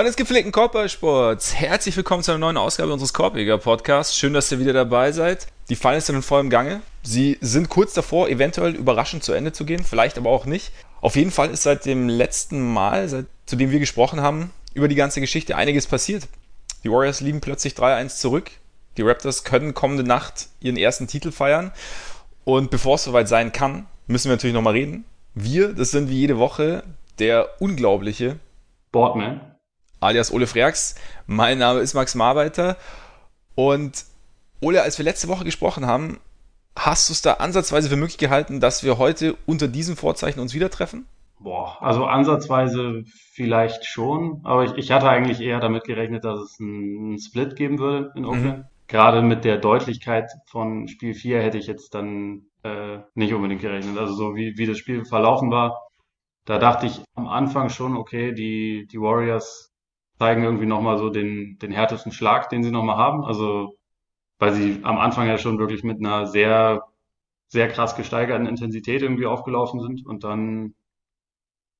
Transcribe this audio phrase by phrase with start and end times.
[0.00, 4.16] Freunde des gepflegten Korbballsports, herzlich willkommen zu einer neuen Ausgabe unseres Korbjäger Podcasts.
[4.16, 5.46] Schön, dass ihr wieder dabei seid.
[5.68, 6.80] Die Finals sind in vollem Gange.
[7.02, 10.72] Sie sind kurz davor, eventuell überraschend zu Ende zu gehen, vielleicht aber auch nicht.
[11.02, 14.88] Auf jeden Fall ist seit dem letzten Mal, seit, zu dem wir gesprochen haben, über
[14.88, 16.28] die ganze Geschichte einiges passiert.
[16.82, 18.50] Die Warriors liegen plötzlich 3-1 zurück.
[18.96, 21.72] Die Raptors können kommende Nacht ihren ersten Titel feiern.
[22.44, 25.04] Und bevor es soweit sein kann, müssen wir natürlich nochmal reden.
[25.34, 26.84] Wir, das sind wie jede Woche
[27.18, 28.38] der unglaubliche
[28.92, 29.42] Boardman
[30.00, 30.94] alias Ole Freaks.
[31.26, 32.76] Mein Name ist Max Marbeiter.
[33.54, 34.04] Und
[34.60, 36.18] Ole, als wir letzte Woche gesprochen haben,
[36.76, 40.54] hast du es da ansatzweise für möglich gehalten, dass wir heute unter diesem Vorzeichen uns
[40.54, 41.06] wieder treffen?
[41.38, 46.60] Boah, also ansatzweise vielleicht schon, aber ich, ich hatte eigentlich eher damit gerechnet, dass es
[46.60, 48.58] einen Split geben würde in Oakland.
[48.58, 48.64] Mhm.
[48.88, 53.96] Gerade mit der Deutlichkeit von Spiel 4 hätte ich jetzt dann äh, nicht unbedingt gerechnet.
[53.96, 55.88] Also so wie, wie das Spiel verlaufen war,
[56.44, 59.69] da dachte ich am Anfang schon, okay, die, die Warriors
[60.20, 63.24] zeigen irgendwie nochmal so den, den härtesten Schlag, den sie nochmal haben.
[63.24, 63.76] Also,
[64.40, 66.84] weil sie am Anfang ja schon wirklich mit einer sehr,
[67.48, 70.74] sehr krass gesteigerten Intensität irgendwie aufgelaufen sind und dann,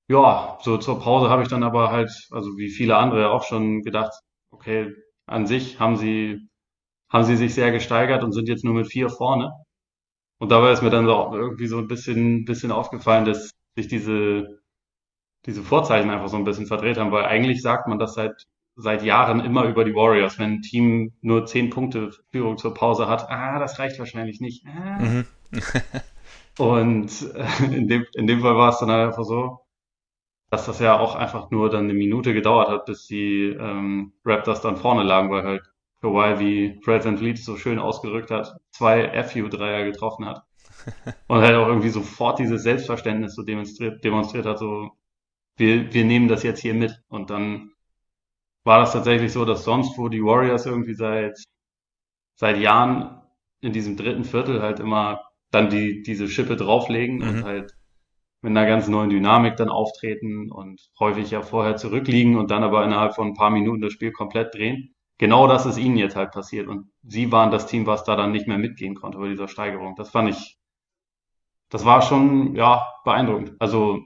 [0.08, 3.82] ja, so zur Pause habe ich dann aber halt, also wie viele andere auch schon
[3.82, 4.12] gedacht,
[4.50, 4.92] okay,
[5.26, 6.48] an sich haben sie,
[7.10, 9.52] haben sie sich sehr gesteigert und sind jetzt nur mit vier vorne.
[10.38, 14.59] Und dabei ist mir dann so irgendwie so ein bisschen, bisschen aufgefallen, dass sich diese,
[15.46, 18.46] diese Vorzeichen einfach so ein bisschen verdreht haben, weil eigentlich sagt man das seit
[18.76, 23.08] seit Jahren immer über die Warriors, wenn ein Team nur zehn Punkte Führung zur Pause
[23.08, 24.64] hat, ah, das reicht wahrscheinlich nicht.
[24.66, 24.98] Ah.
[24.98, 25.26] Mhm.
[26.58, 29.60] Und äh, in dem, in dem Fall war es dann halt einfach so,
[30.50, 34.60] dass das ja auch einfach nur dann eine Minute gedauert hat, bis die ähm, Raptors
[34.60, 35.62] dann vorne lagen, weil halt
[36.02, 40.42] Kawhi, wie Fred Van Vliet so schön ausgerückt hat, zwei FU-Dreier getroffen hat.
[41.28, 44.90] Und halt auch irgendwie sofort dieses Selbstverständnis so demonstriert, demonstriert hat, so
[45.60, 47.00] wir, wir nehmen das jetzt hier mit.
[47.08, 47.70] Und dann
[48.64, 51.38] war das tatsächlich so, dass sonst, wo die Warriors irgendwie seit,
[52.34, 53.20] seit Jahren
[53.60, 57.28] in diesem dritten Viertel halt immer dann die, diese Schippe drauflegen mhm.
[57.28, 57.72] und halt
[58.42, 62.82] mit einer ganz neuen Dynamik dann auftreten und häufig ja vorher zurückliegen und dann aber
[62.84, 64.94] innerhalb von ein paar Minuten das Spiel komplett drehen.
[65.18, 68.32] Genau das ist ihnen jetzt halt passiert und sie waren das Team, was da dann
[68.32, 69.94] nicht mehr mitgehen konnte bei dieser Steigerung.
[69.96, 70.56] Das fand ich,
[71.68, 73.52] das war schon, ja, beeindruckend.
[73.58, 74.00] Also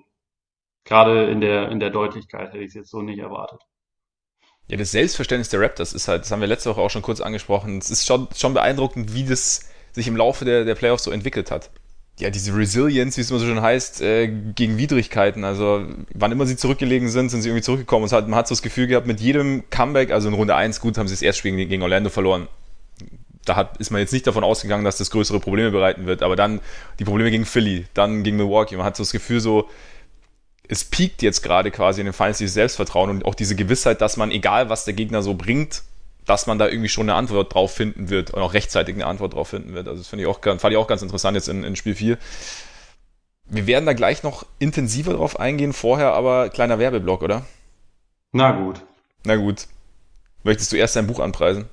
[0.85, 3.61] gerade in der, in der Deutlichkeit hätte ich es jetzt so nicht erwartet.
[4.69, 7.21] Ja, das Selbstverständnis der Raptors ist halt, das haben wir letzte Woche auch schon kurz
[7.21, 11.11] angesprochen, es ist schon, schon beeindruckend, wie das sich im Laufe der, der Playoffs so
[11.11, 11.71] entwickelt hat.
[12.19, 15.45] Ja, diese Resilience, wie es immer so schön heißt, äh, gegen Widrigkeiten.
[15.45, 15.85] Also,
[16.15, 18.05] wann immer sie zurückgelegen sind, sind sie irgendwie zurückgekommen.
[18.05, 20.81] Und hat, man hat so das Gefühl gehabt, mit jedem Comeback, also in Runde 1,
[20.81, 22.47] gut, haben sie das Erstspiel gegen Orlando verloren.
[23.45, 26.23] Da hat, ist man jetzt nicht davon ausgegangen, dass das größere Probleme bereiten wird.
[26.23, 26.61] Aber dann
[27.01, 28.77] die Probleme gegen Philly, dann gegen Milwaukee.
[28.77, 29.69] Man hat so das Gefühl, so,
[30.69, 34.17] es piekt jetzt gerade quasi in den Finals dieses Selbstvertrauen und auch diese Gewissheit, dass
[34.17, 35.83] man, egal was der Gegner so bringt,
[36.25, 39.35] dass man da irgendwie schon eine Antwort drauf finden wird und auch rechtzeitig eine Antwort
[39.35, 39.89] drauf finden wird.
[39.89, 42.19] Also das finde ich auch, fand ich auch ganz interessant jetzt in, in Spiel 4.
[43.47, 47.45] Wir werden da gleich noch intensiver drauf eingehen, vorher aber kleiner Werbeblock, oder?
[48.33, 48.81] Na gut.
[49.25, 49.67] Na gut.
[50.45, 51.67] Möchtest du erst dein Buch anpreisen?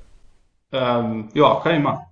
[0.73, 2.05] Ähm, ja, kann ich machen.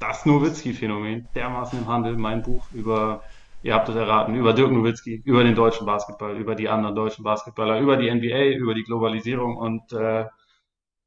[0.00, 3.22] das Nowitzki-Phänomen, dermaßen im Handel, mein Buch über
[3.62, 7.24] ihr habt es erraten, über Dirk Nowitzki, über den deutschen Basketball, über die anderen deutschen
[7.24, 10.26] Basketballer, über die NBA, über die Globalisierung und äh,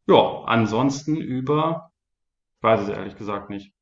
[0.08, 1.92] ja, ansonsten über,
[2.58, 3.74] ich weiß es ehrlich gesagt nicht.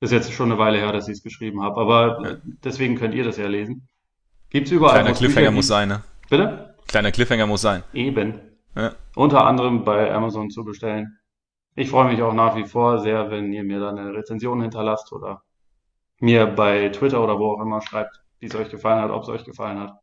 [0.00, 2.36] Ist jetzt schon eine Weile her, dass ich es geschrieben habe, aber ja.
[2.64, 3.88] deswegen könnt ihr das ja lesen.
[4.50, 5.00] Gibt's überall.
[5.00, 6.02] Kleiner Cliffhanger muss sein, ne?
[6.28, 6.74] Bitte?
[6.86, 7.82] Kleiner Cliffhanger muss sein.
[7.92, 8.40] Eben.
[8.76, 8.94] Ja.
[9.14, 11.18] Unter anderem bei Amazon zu bestellen.
[11.74, 15.12] Ich freue mich auch nach wie vor sehr, wenn ihr mir da eine Rezension hinterlasst
[15.12, 15.42] oder
[16.20, 19.28] mir bei Twitter oder wo auch immer schreibt, wie es euch gefallen hat, ob es
[19.28, 19.98] euch gefallen hat.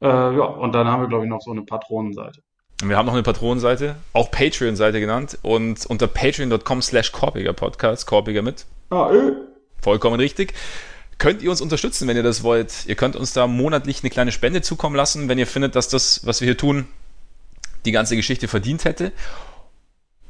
[0.00, 2.42] Äh, ja, und dann haben wir, glaube ich, noch so eine Patronenseite.
[2.84, 8.42] Wir haben noch eine Patronenseite, auch Patreon-Seite genannt und unter patreon.com slash Korpiger Podcast, Korpiger
[8.42, 8.66] mit.
[8.90, 9.32] Ah, äh.
[9.80, 10.54] Vollkommen richtig.
[11.18, 12.86] Könnt ihr uns unterstützen, wenn ihr das wollt.
[12.86, 16.26] Ihr könnt uns da monatlich eine kleine Spende zukommen lassen, wenn ihr findet, dass das,
[16.26, 16.88] was wir hier tun,
[17.84, 19.12] die ganze Geschichte verdient hätte.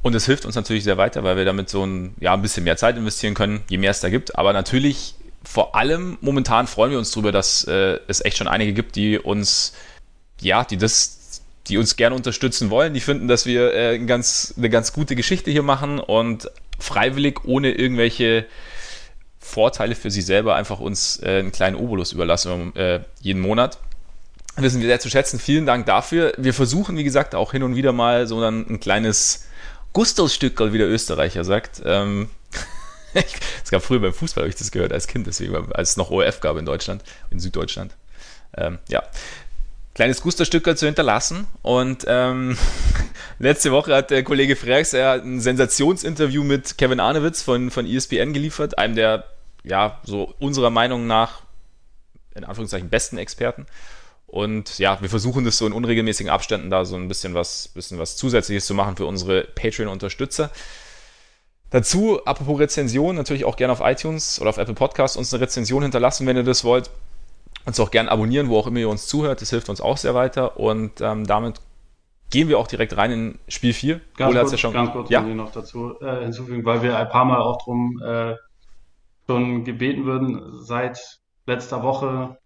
[0.03, 2.65] Und es hilft uns natürlich sehr weiter, weil wir damit so ein, ja, ein bisschen
[2.65, 4.37] mehr Zeit investieren können, je mehr es da gibt.
[4.37, 8.73] Aber natürlich, vor allem momentan freuen wir uns darüber, dass äh, es echt schon einige
[8.73, 9.73] gibt, die uns,
[10.41, 12.93] ja, die das, die uns gerne unterstützen wollen.
[12.93, 17.45] Die finden, dass wir äh, ein ganz, eine ganz gute Geschichte hier machen und freiwillig,
[17.45, 18.45] ohne irgendwelche
[19.39, 23.77] Vorteile für sie selber, einfach uns äh, einen kleinen Obolus überlassen äh, jeden Monat
[24.55, 25.39] wissen wir sehr zu schätzen.
[25.39, 26.33] Vielen Dank dafür.
[26.37, 29.47] Wir versuchen, wie gesagt, auch hin und wieder mal so dann ein kleines
[29.93, 31.81] Gustosstückerl, wie der Österreicher sagt.
[31.85, 32.29] Ähm,
[33.63, 36.09] es gab früher beim Fußball, habe ich das gehört als Kind, deswegen, als es noch
[36.09, 37.95] ORF gab in Deutschland, in Süddeutschland.
[38.57, 39.03] Ähm, ja.
[39.93, 41.47] kleines Gusterstück zu hinterlassen.
[41.61, 42.57] Und ähm,
[43.39, 48.33] letzte Woche hat der Kollege Frerks er ein Sensationsinterview mit Kevin Arnewitz von, von ESPN
[48.33, 49.25] geliefert, einem der,
[49.63, 51.43] ja, so unserer Meinung nach,
[52.35, 53.67] in Anführungszeichen, besten Experten.
[54.33, 57.99] Und ja, wir versuchen das so in unregelmäßigen Abständen da so ein bisschen was, bisschen
[57.99, 60.49] was Zusätzliches zu machen für unsere Patreon-Unterstützer.
[61.69, 65.83] Dazu, apropos Rezension, natürlich auch gerne auf iTunes oder auf Apple Podcasts uns eine Rezension
[65.83, 66.89] hinterlassen, wenn ihr das wollt.
[67.67, 69.39] Uns auch gerne abonnieren, wo auch immer ihr uns zuhört.
[69.39, 70.59] Das hilft uns auch sehr weiter.
[70.59, 71.61] Und ähm, damit
[72.31, 74.01] gehen wir auch direkt rein in Spiel 4.
[74.17, 75.21] Ganz kurz, ja schon, ganz kurz ja?
[75.21, 78.33] noch dazu äh, hinzufügen, weil wir ein paar Mal auch drum äh,
[79.27, 80.41] schon gebeten würden.
[80.63, 82.39] Seit letzter Woche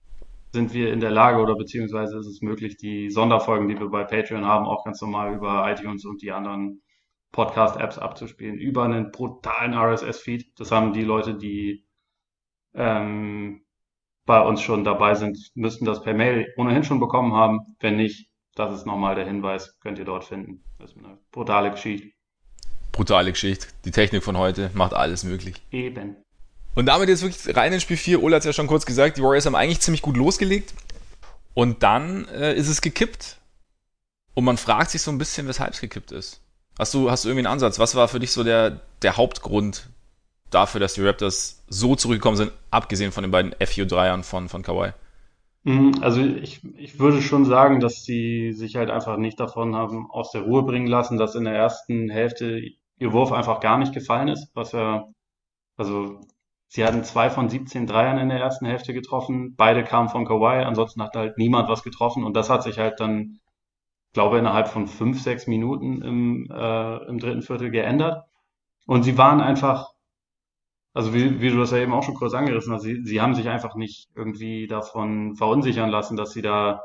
[0.54, 4.04] sind wir in der Lage oder beziehungsweise ist es möglich, die Sonderfolgen, die wir bei
[4.04, 6.82] Patreon haben, auch ganz normal über iTunes und die anderen
[7.32, 10.60] Podcast-Apps abzuspielen, über einen brutalen RSS-Feed.
[10.60, 11.86] Das haben die Leute, die
[12.74, 13.66] ähm,
[14.26, 17.62] bei uns schon dabei sind, müssten das per Mail ohnehin schon bekommen haben.
[17.80, 20.64] Wenn nicht, das ist nochmal der Hinweis, könnt ihr dort finden.
[20.80, 22.10] Das ist eine brutale Geschichte.
[22.92, 23.68] Brutale Geschichte.
[23.86, 25.62] Die Technik von heute macht alles möglich.
[25.72, 26.18] Eben.
[26.78, 28.22] Und damit jetzt wirklich rein in Spiel 4.
[28.22, 30.76] Ola hat es ja schon kurz gesagt, die Warriors haben eigentlich ziemlich gut losgelegt.
[31.56, 33.38] Und dann äh, ist es gekippt.
[34.36, 36.40] Und man fragt sich so ein bisschen, weshalb es gekippt ist.
[36.78, 37.80] Hast du, hast du irgendwie einen Ansatz?
[37.80, 39.90] Was war für dich so der, der Hauptgrund,
[40.52, 44.92] dafür, dass die Raptors so zurückgekommen sind, abgesehen von den beiden FU-Dreiern von, von Kawhi?
[45.64, 50.12] Mhm, also ich, ich würde schon sagen, dass sie sich halt einfach nicht davon haben
[50.12, 52.62] aus der Ruhe bringen lassen, dass in der ersten Hälfte
[53.00, 55.08] ihr Wurf einfach gar nicht gefallen ist, was ja,
[55.76, 56.22] also
[56.68, 60.64] sie hatten zwei von 17 Dreiern in der ersten Hälfte getroffen, beide kamen von Kawhi,
[60.64, 62.24] ansonsten hat halt niemand was getroffen.
[62.24, 63.40] Und das hat sich halt dann,
[64.14, 68.26] glaube innerhalb von fünf, sechs Minuten im, äh, im dritten Viertel geändert.
[68.88, 69.94] Und sie waren einfach
[70.98, 73.36] also wie, wie du das ja eben auch schon kurz angerissen hast, sie, sie haben
[73.36, 76.82] sich einfach nicht irgendwie davon verunsichern lassen, dass sie da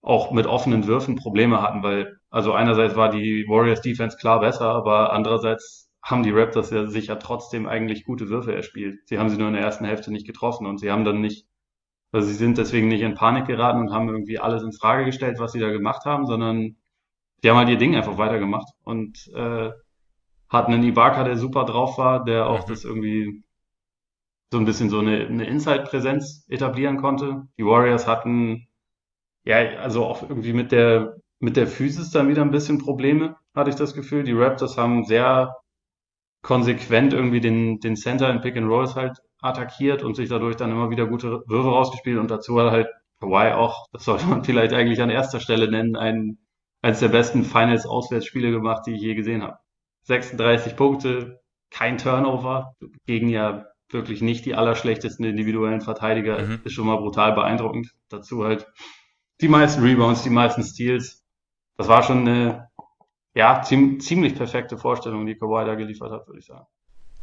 [0.00, 4.66] auch mit offenen Würfen Probleme hatten, weil also einerseits war die Warriors Defense klar besser,
[4.70, 9.00] aber andererseits haben die Raptors ja sicher trotzdem eigentlich gute Würfe erspielt.
[9.08, 11.48] Sie haben sie nur in der ersten Hälfte nicht getroffen und sie haben dann nicht,
[12.12, 15.40] also sie sind deswegen nicht in Panik geraten und haben irgendwie alles in Frage gestellt,
[15.40, 16.76] was sie da gemacht haben, sondern
[17.42, 19.72] die haben halt ihr Ding einfach weitergemacht und äh,
[20.48, 22.70] hatten einen Ibaka, der super drauf war, der auch mhm.
[22.70, 23.42] das irgendwie
[24.52, 27.48] so ein bisschen so eine, eine Inside-Präsenz etablieren konnte.
[27.58, 28.68] Die Warriors hatten
[29.42, 33.70] ja also auch irgendwie mit der mit der Physis dann wieder ein bisschen Probleme, hatte
[33.70, 34.22] ich das Gefühl.
[34.22, 35.54] Die Raptors haben sehr
[36.46, 40.70] konsequent irgendwie den, den Center in Pick and Rolls halt attackiert und sich dadurch dann
[40.70, 42.88] immer wieder gute Würfe rausgespielt und dazu hat halt
[43.20, 46.38] Kawhi auch, das sollte man vielleicht eigentlich an erster Stelle nennen, ein,
[46.82, 49.58] eines der besten Finals-Auswärtsspiele gemacht, die ich je gesehen habe.
[50.02, 51.40] 36 Punkte,
[51.70, 52.74] kein Turnover,
[53.06, 56.60] gegen ja wirklich nicht die allerschlechtesten individuellen Verteidiger, mhm.
[56.62, 57.90] ist schon mal brutal beeindruckend.
[58.08, 58.68] Dazu halt
[59.40, 61.24] die meisten Rebounds, die meisten Steals.
[61.76, 62.68] Das war schon eine,
[63.36, 66.64] ja, ziemlich perfekte Vorstellung, die Kawhi da geliefert hat, würde ich sagen.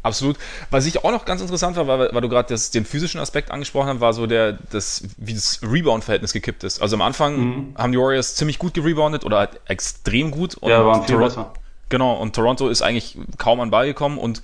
[0.04, 0.38] Absolut.
[0.70, 3.88] Was ich auch noch ganz interessant war, weil, weil du gerade den physischen Aspekt angesprochen
[3.88, 6.84] hast, war so der, das, wie das Rebound-Verhältnis gekippt ist.
[6.84, 7.76] Also am Anfang mhm.
[7.78, 10.54] haben die Warriors ziemlich gut gereboundet oder halt extrem gut.
[10.56, 11.54] Und ja, waren viel Toronto, besser.
[11.90, 14.44] Genau, und Toronto ist eigentlich kaum an Ball gekommen und,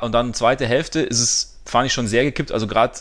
[0.00, 2.50] und dann zweite Hälfte ist es, fand ich schon sehr gekippt.
[2.50, 2.98] Also gerade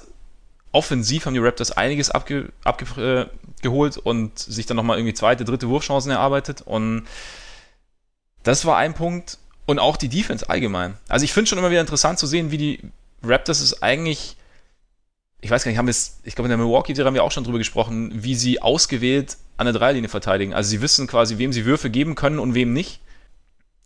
[0.73, 3.29] offensiv haben die Raptors einiges abgeholt abge,
[3.63, 6.61] äh, und sich dann nochmal irgendwie zweite, dritte Wurfchancen erarbeitet.
[6.61, 7.07] Und
[8.43, 9.37] das war ein Punkt.
[9.65, 10.97] Und auch die Defense allgemein.
[11.07, 12.81] Also ich finde schon immer wieder interessant zu sehen, wie die
[13.23, 14.35] Raptors es eigentlich,
[15.39, 17.31] ich weiß gar nicht, haben wir es, ich glaube in der Milwaukee-Serie haben wir auch
[17.31, 20.53] schon drüber gesprochen, wie sie ausgewählt an der Dreilinie verteidigen.
[20.53, 22.99] Also sie wissen quasi, wem sie Würfe geben können und wem nicht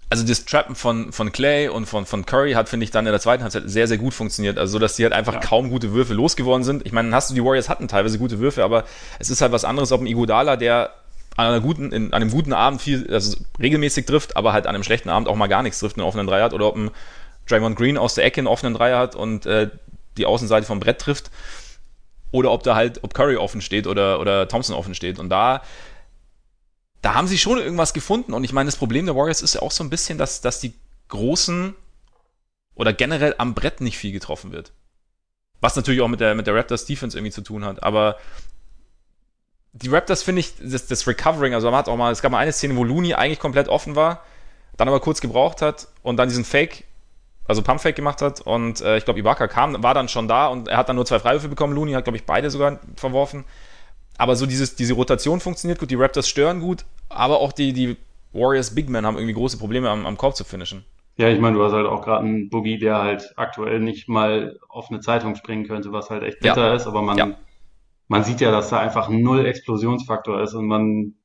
[0.10, 3.12] also das Trappen von, von Clay und von, von Curry hat, finde ich, dann in
[3.12, 4.58] der zweiten Halbzeit sehr, sehr gut funktioniert.
[4.58, 5.40] Also, so dass die halt einfach ja.
[5.40, 6.86] kaum gute Würfe losgeworden sind.
[6.86, 8.86] Ich meine, hast du die Warriors hatten teilweise gute Würfe, aber
[9.20, 10.92] es ist halt was anderes, ob ein Iguodala, der
[11.38, 14.76] an, einer guten, in, an einem guten Abend viel, also regelmäßig trifft, aber halt an
[14.76, 16.92] einem schlechten Abend auch mal gar nichts trifft, einen offenen Dreier hat, oder ob ein
[17.48, 19.70] Draymond Green aus der Ecke einen offenen Dreier hat und äh,
[20.18, 21.32] die Außenseite vom Brett trifft.
[22.32, 25.18] Oder ob da halt, ob Curry offen steht oder, oder Thompson offen steht.
[25.18, 25.62] Und da
[27.02, 28.34] da haben sie schon irgendwas gefunden.
[28.34, 30.60] Und ich meine, das Problem der Warriors ist ja auch so ein bisschen, dass, dass
[30.60, 30.74] die
[31.10, 31.74] Großen
[32.76, 34.72] oder generell am Brett nicht viel getroffen wird.
[35.62, 37.82] Was natürlich auch mit der, mit der Raptors Defense irgendwie zu tun hat.
[37.82, 38.18] Aber
[39.82, 42.40] die Raptors finde ich, das, das Recovering, also man hat auch mal, es gab mal
[42.40, 44.24] eine Szene, wo Looney eigentlich komplett offen war,
[44.76, 46.86] dann aber kurz gebraucht hat und dann diesen Fake,
[47.46, 50.68] also Pumpfake gemacht hat und äh, ich glaube, Ibaka kam, war dann schon da und
[50.68, 51.74] er hat dann nur zwei Freiwürfe bekommen.
[51.74, 53.46] Looney hat, glaube ich, beide sogar verworfen.
[54.18, 57.98] Aber so dieses, diese Rotation funktioniert gut, die Raptors stören gut, aber auch die, die
[58.34, 60.84] Warriors Big Men haben irgendwie große Probleme am, am Korb zu finishen.
[61.18, 64.60] Ja, ich meine, du hast halt auch gerade einen Boogie, der halt aktuell nicht mal
[64.70, 66.76] auf eine Zeitung springen könnte, was halt echt bitter ja.
[66.76, 67.36] ist, aber man, ja.
[68.08, 71.16] Man sieht ja, dass da einfach null Explosionsfaktor ist und man,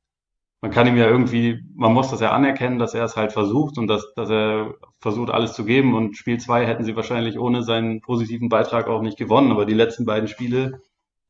[0.61, 3.77] man kann ihm ja irgendwie, man muss das ja anerkennen, dass er es halt versucht
[3.77, 5.93] und dass, dass er versucht, alles zu geben.
[5.95, 9.51] Und Spiel zwei hätten sie wahrscheinlich ohne seinen positiven Beitrag auch nicht gewonnen.
[9.51, 10.81] Aber die letzten beiden Spiele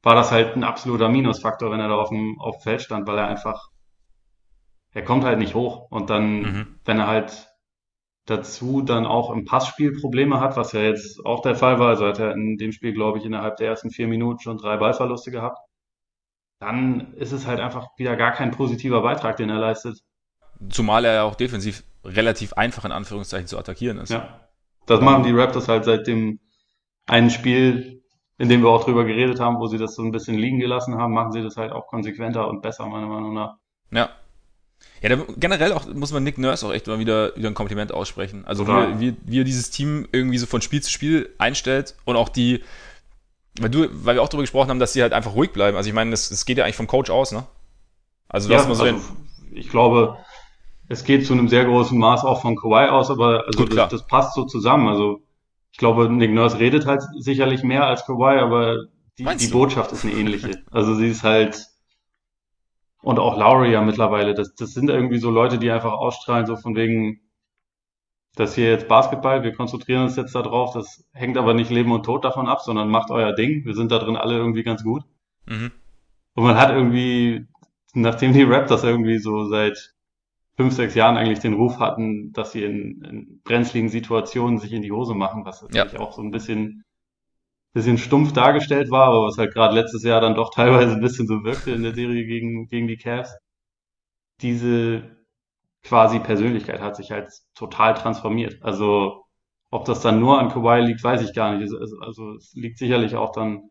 [0.04, 3.08] war das halt ein absoluter Minusfaktor, wenn er da auf dem, auf dem Feld stand,
[3.08, 3.70] weil er einfach,
[4.92, 5.90] er kommt halt nicht hoch.
[5.90, 6.80] Und dann, mhm.
[6.86, 7.53] wenn er halt
[8.25, 11.89] dazu dann auch im Passspiel Probleme hat, was ja jetzt auch der Fall war.
[11.89, 14.77] Also hat er in dem Spiel, glaube ich, innerhalb der ersten vier Minuten schon drei
[14.77, 15.60] Ballverluste gehabt.
[16.60, 20.00] Dann ist es halt einfach wieder gar kein positiver Beitrag, den er leistet.
[20.70, 24.12] Zumal er ja auch defensiv relativ einfach in Anführungszeichen zu attackieren ist.
[24.12, 24.39] Ja.
[24.86, 26.39] Das machen die Raptors halt seit dem
[27.06, 28.03] einen Spiel,
[28.38, 30.98] in dem wir auch drüber geredet haben, wo sie das so ein bisschen liegen gelassen
[30.98, 33.58] haben, machen sie das halt auch konsequenter und besser, meiner Meinung nach.
[33.92, 34.10] Ja,
[35.04, 37.92] ja, da, generell auch, muss man Nick Nurse auch echt mal wieder, wieder ein Kompliment
[37.92, 38.46] aussprechen.
[38.46, 42.16] Also wie, wie, wie er dieses Team irgendwie so von Spiel zu Spiel einstellt und
[42.16, 42.64] auch die,
[43.60, 45.76] weil du, weil wir auch darüber gesprochen haben, dass sie halt einfach ruhig bleiben.
[45.76, 47.44] Also ich meine, das, das geht ja eigentlich vom Coach aus, ne?
[48.30, 48.98] Also, ja, so also
[49.52, 50.18] ich glaube,
[50.88, 53.90] es geht zu einem sehr großen Maß auch von Kawhi aus, aber also Gut, das,
[53.90, 54.88] das, passt so zusammen.
[54.88, 55.22] Also
[55.74, 58.86] ich glaube, Nick Nurse redet halt sicherlich mehr als Kawhi, aber
[59.20, 60.64] die, die Botschaft ist eine ähnliche.
[60.72, 61.73] Also sie ist halt,
[63.04, 64.34] und auch Lowry ja mittlerweile.
[64.34, 67.20] Das, das sind irgendwie so Leute, die einfach ausstrahlen, so von wegen,
[68.36, 71.92] das hier jetzt Basketball, wir konzentrieren uns jetzt da drauf, das hängt aber nicht Leben
[71.92, 73.64] und Tod davon ab, sondern macht euer Ding.
[73.66, 75.04] Wir sind da drin alle irgendwie ganz gut.
[75.46, 75.72] Mhm.
[76.34, 77.46] Und man hat irgendwie,
[77.94, 79.94] nachdem die Raptors irgendwie so seit
[80.56, 84.82] fünf, sechs Jahren eigentlich den Ruf hatten, dass sie in, in brenzligen Situationen sich in
[84.82, 86.00] die Hose machen, was natürlich ja.
[86.00, 86.86] auch so ein bisschen
[87.74, 91.27] bisschen stumpf dargestellt war, aber was halt gerade letztes Jahr dann doch teilweise ein bisschen
[91.27, 93.36] so wirkte in der Serie gegen, gegen die Cavs.
[94.42, 95.18] Diese
[95.84, 98.58] quasi Persönlichkeit hat sich halt total transformiert.
[98.62, 99.25] Also
[99.72, 101.74] ob das dann nur an Kawhi liegt, weiß ich gar nicht.
[102.01, 103.70] Also es liegt sicherlich auch dann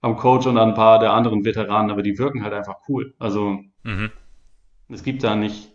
[0.00, 3.14] am Coach und an ein paar der anderen Veteranen, aber die wirken halt einfach cool.
[3.18, 4.10] Also mhm.
[4.88, 5.72] es gibt da nicht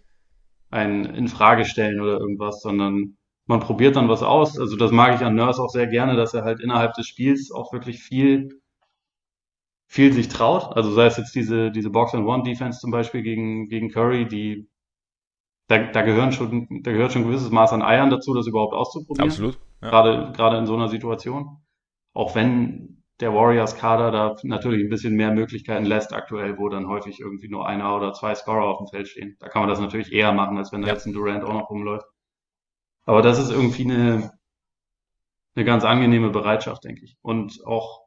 [0.70, 3.18] ein Infragestellen oder irgendwas, sondern
[3.50, 4.60] man probiert dann was aus.
[4.60, 7.52] Also das mag ich an Nurse auch sehr gerne, dass er halt innerhalb des Spiels
[7.52, 8.62] auch wirklich viel,
[9.88, 10.78] viel sich traut.
[10.78, 14.70] Also sei es jetzt diese, diese Box-and-One-Defense zum Beispiel gegen, gegen Curry, die,
[15.68, 18.76] da, da gehören schon, da gehört schon ein gewisses Maß an Eiern dazu, das überhaupt
[18.76, 19.30] auszuprobieren.
[19.30, 19.58] Absolut.
[19.82, 19.90] Ja.
[19.90, 21.58] Gerade, gerade in so einer Situation.
[22.14, 27.20] Auch wenn der Warriors-Kader da natürlich ein bisschen mehr Möglichkeiten lässt aktuell, wo dann häufig
[27.20, 29.38] irgendwie nur einer oder zwei Scorer auf dem Feld stehen.
[29.40, 31.72] Da kann man das natürlich eher machen, als wenn da jetzt ein Durant auch noch
[31.72, 32.06] rumläuft.
[33.10, 34.32] Aber das ist irgendwie eine,
[35.56, 37.18] eine ganz angenehme Bereitschaft, denke ich.
[37.24, 38.04] Und auch,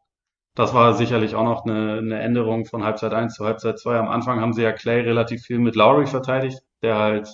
[0.55, 3.99] das war sicherlich auch noch eine, eine Änderung von Halbzeit 1 zu Halbzeit 2.
[3.99, 7.29] Am Anfang haben sie ja Clay relativ viel mit Lowry verteidigt, der halt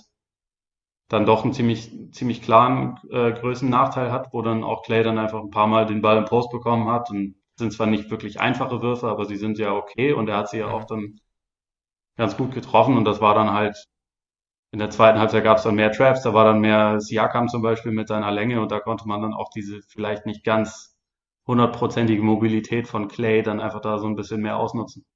[1.09, 5.41] dann doch einen ziemlich, ziemlich klaren äh, Größennachteil hat, wo dann auch Clay dann einfach
[5.43, 8.81] ein paar Mal den Ball im Post bekommen hat und sind zwar nicht wirklich einfache
[8.81, 11.21] Würfe, aber sie sind ja okay und er hat sie ja auch dann
[12.17, 13.77] ganz gut getroffen und das war dann halt
[14.71, 17.63] in der zweiten Halbzeit gab es dann mehr Traps, da war dann mehr Siakam zum
[17.63, 20.95] Beispiel mit seiner Länge und da konnte man dann auch diese vielleicht nicht ganz
[21.47, 25.07] hundertprozentige Mobilität von Clay dann einfach da so ein bisschen mehr ausnutzen.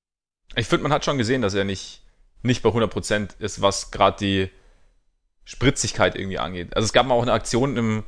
[0.57, 2.03] Ich finde, man hat schon gesehen, dass er nicht,
[2.43, 4.51] nicht bei 100% ist, was gerade die
[5.45, 6.75] Spritzigkeit irgendwie angeht.
[6.75, 8.05] Also es gab mal auch eine Aktion im,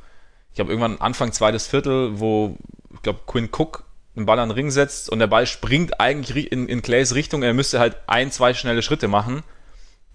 [0.49, 2.57] ich glaube irgendwann Anfang zweites Viertel, wo,
[2.93, 3.83] ich glaube, Quinn Cook
[4.15, 7.43] einen Ball an den Ring setzt und der Ball springt eigentlich in, in Clays Richtung.
[7.43, 9.43] Er müsste halt ein, zwei schnelle Schritte machen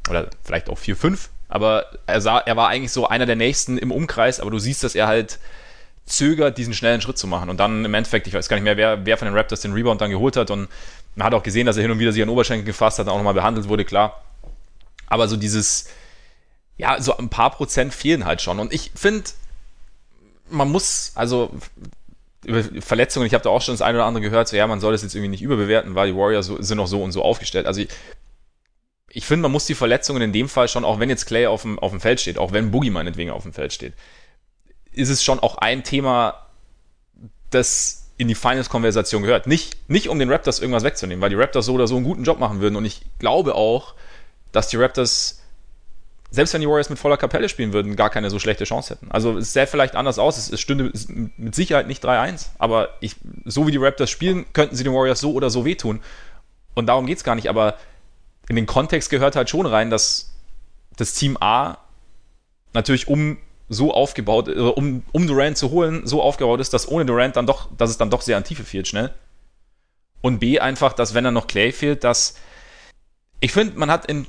[0.08, 3.76] oder vielleicht auch 4, 5, aber er, sah, er war eigentlich so einer der nächsten
[3.76, 5.38] im Umkreis, aber du siehst, dass er halt
[6.06, 7.50] zögert, diesen schnellen Schritt zu machen.
[7.50, 9.72] Und dann im Endeffekt, ich weiß gar nicht mehr, wer, wer von den Raptors den
[9.72, 10.50] Rebound dann geholt hat.
[10.50, 10.68] Und
[11.14, 13.12] man hat auch gesehen, dass er hin und wieder sich an Oberschenkel gefasst hat, und
[13.12, 14.22] auch nochmal behandelt wurde, klar.
[15.06, 15.88] Aber so dieses,
[16.78, 18.60] ja, so ein paar Prozent fehlen halt schon.
[18.60, 19.30] Und ich finde,
[20.50, 21.50] man muss, also
[22.44, 24.80] über Verletzungen, ich habe da auch schon das eine oder andere gehört, so ja, man
[24.80, 27.22] soll das jetzt irgendwie nicht überbewerten, weil die Warriors so, sind noch so und so
[27.22, 27.66] aufgestellt.
[27.66, 27.88] Also ich,
[29.12, 31.62] ich finde, man muss die Verletzungen in dem Fall schon, auch wenn jetzt Clay auf
[31.62, 33.94] dem, auf dem Feld steht, auch wenn Boogie meinetwegen auf dem Feld steht,
[34.92, 36.46] ist es schon auch ein Thema,
[37.50, 39.46] das in die Finals-Konversation gehört.
[39.46, 42.22] Nicht, nicht um den Raptors irgendwas wegzunehmen, weil die Raptors so oder so einen guten
[42.22, 42.76] Job machen würden.
[42.76, 43.94] Und ich glaube auch,
[44.52, 45.42] dass die Raptors,
[46.30, 49.10] selbst wenn die Warriors mit voller Kapelle spielen würden, gar keine so schlechte Chance hätten.
[49.10, 50.36] Also es sähe vielleicht anders aus.
[50.36, 50.92] Es, es stünde
[51.36, 52.48] mit Sicherheit nicht 3-1.
[52.58, 56.00] Aber ich, so wie die Raptors spielen, könnten sie den Warriors so oder so wehtun.
[56.74, 57.48] Und darum geht es gar nicht.
[57.48, 57.78] Aber
[58.50, 60.32] in den Kontext gehört halt schon rein, dass
[60.96, 61.78] das Team A
[62.72, 63.38] natürlich um
[63.68, 67.46] so aufgebaut, äh, um, um Durant zu holen, so aufgebaut ist, dass ohne Durant dann
[67.46, 69.14] doch, dass es dann doch sehr an Tiefe fehlt, schnell.
[70.20, 72.34] Und B einfach, dass wenn dann noch Clay fehlt, dass
[73.38, 74.26] ich finde, man hat in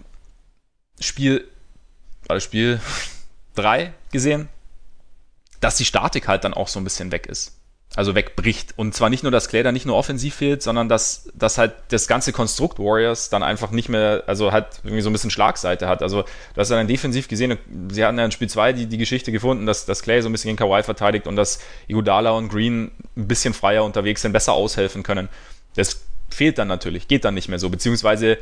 [0.99, 1.47] Spiel,
[2.27, 2.79] also Spiel
[3.55, 4.49] 3 gesehen,
[5.61, 7.57] dass die Statik halt dann auch so ein bisschen weg ist.
[7.95, 8.73] Also wegbricht.
[8.77, 11.73] Und zwar nicht nur, dass Clay da nicht nur offensiv fehlt, sondern dass, dass halt
[11.89, 15.87] das ganze Konstrukt Warriors dann einfach nicht mehr, also halt irgendwie so ein bisschen Schlagseite
[15.89, 16.01] hat.
[16.01, 17.57] Also du hast dann defensiv gesehen,
[17.91, 20.31] sie hatten ja in Spiel 2 die, die Geschichte gefunden, dass, dass Clay so ein
[20.31, 24.53] bisschen gegen Kawhi verteidigt und dass Iguodala und Green ein bisschen freier unterwegs sind, besser
[24.53, 25.27] aushelfen können.
[25.75, 28.37] Das fehlt dann natürlich, geht dann nicht mehr so, beziehungsweise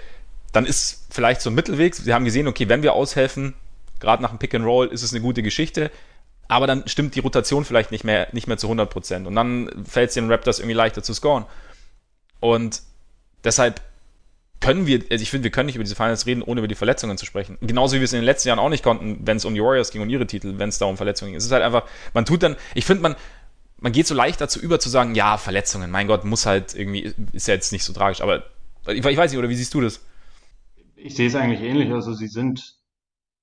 [0.52, 1.96] dann ist vielleicht so ein Mittelweg.
[1.96, 3.56] Sie haben gesehen, okay, wenn wir aushelfen,
[4.00, 5.90] gerade nach dem Pick and Roll, ist es eine gute Geschichte
[6.50, 9.28] aber dann stimmt die Rotation vielleicht nicht mehr, nicht mehr zu 100 Prozent.
[9.28, 11.46] Und dann fällt es den Raptors irgendwie leichter zu scoren.
[12.40, 12.82] Und
[13.44, 13.82] deshalb
[14.60, 16.76] können wir, also ich finde, wir können nicht über diese Finals reden, ohne über die
[16.76, 17.60] Verletzungen zu sprechen.
[17.62, 19.62] Genauso wie wir es in den letzten Jahren auch nicht konnten, wenn es um die
[19.62, 21.38] Warriors ging und ihre Titel, wenn es da um Verletzungen ging.
[21.38, 23.16] Es ist halt einfach, man tut dann, ich finde, man,
[23.78, 27.14] man geht so leicht dazu über zu sagen, ja, Verletzungen, mein Gott, muss halt irgendwie,
[27.32, 28.44] ist ja jetzt nicht so tragisch, aber
[28.88, 30.02] ich, ich weiß nicht, oder wie siehst du das?
[30.96, 31.92] Ich sehe es eigentlich ähnlich.
[31.94, 32.79] Also sie sind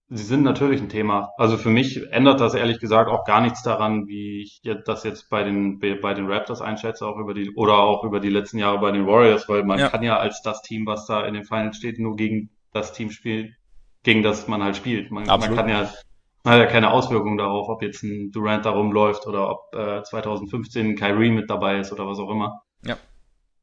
[0.08, 1.30] Sie sind natürlich ein Thema.
[1.36, 5.28] Also für mich ändert das ehrlich gesagt auch gar nichts daran, wie ich das jetzt
[5.30, 8.78] bei den, bei den Raptors einschätze, auch über die, oder auch über die letzten Jahre
[8.78, 9.88] bei den Warriors, weil man ja.
[9.88, 13.10] kann ja als das Team, was da in den Finals steht, nur gegen das Team
[13.10, 13.56] spielen,
[14.04, 15.10] gegen das man halt spielt.
[15.10, 15.90] Man, man kann ja,
[16.44, 20.04] man hat ja keine Auswirkungen darauf, ob jetzt ein Durant da rumläuft oder ob äh,
[20.04, 22.62] 2015 Kyrie mit dabei ist oder was auch immer.
[22.84, 22.96] Ja.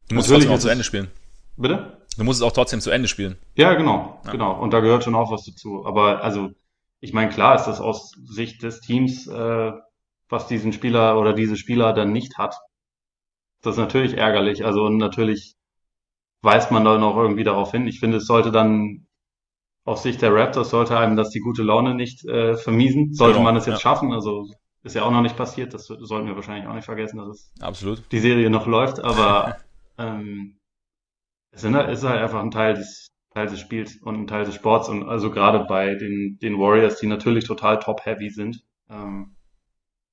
[0.09, 1.07] Du musst natürlich auch zu Ende spielen.
[1.55, 2.02] Bitte?
[2.17, 3.37] Du musst es auch trotzdem zu Ende spielen.
[3.55, 4.31] Ja, genau, ja.
[4.31, 4.59] genau.
[4.59, 5.85] Und da gehört schon auch was dazu.
[5.85, 6.51] Aber also,
[6.99, 9.71] ich meine, klar ist das aus Sicht des Teams, äh,
[10.29, 12.55] was diesen Spieler oder diese Spieler dann nicht hat.
[13.61, 14.65] Das ist natürlich ärgerlich.
[14.65, 15.55] Also und natürlich
[16.41, 17.87] weist man da noch irgendwie darauf hin.
[17.87, 19.07] Ich finde, es sollte dann
[19.85, 23.13] aus Sicht der Raptors sollte einem das die gute Laune nicht äh, vermiesen.
[23.13, 23.81] Sollte genau, man es jetzt ja.
[23.81, 24.13] schaffen.
[24.13, 24.47] Also
[24.83, 25.73] ist ja auch noch nicht passiert.
[25.73, 28.03] Das sollten wir wahrscheinlich auch nicht vergessen, dass es Absolut.
[28.11, 28.99] die Serie noch läuft.
[28.99, 29.57] Aber
[29.97, 30.57] ähm,
[31.53, 34.89] es ist halt einfach ein Teil des, Teil des Spiels und ein Teil des Sports
[34.89, 39.35] und also gerade bei den, den Warriors, die natürlich total top-heavy sind, ähm,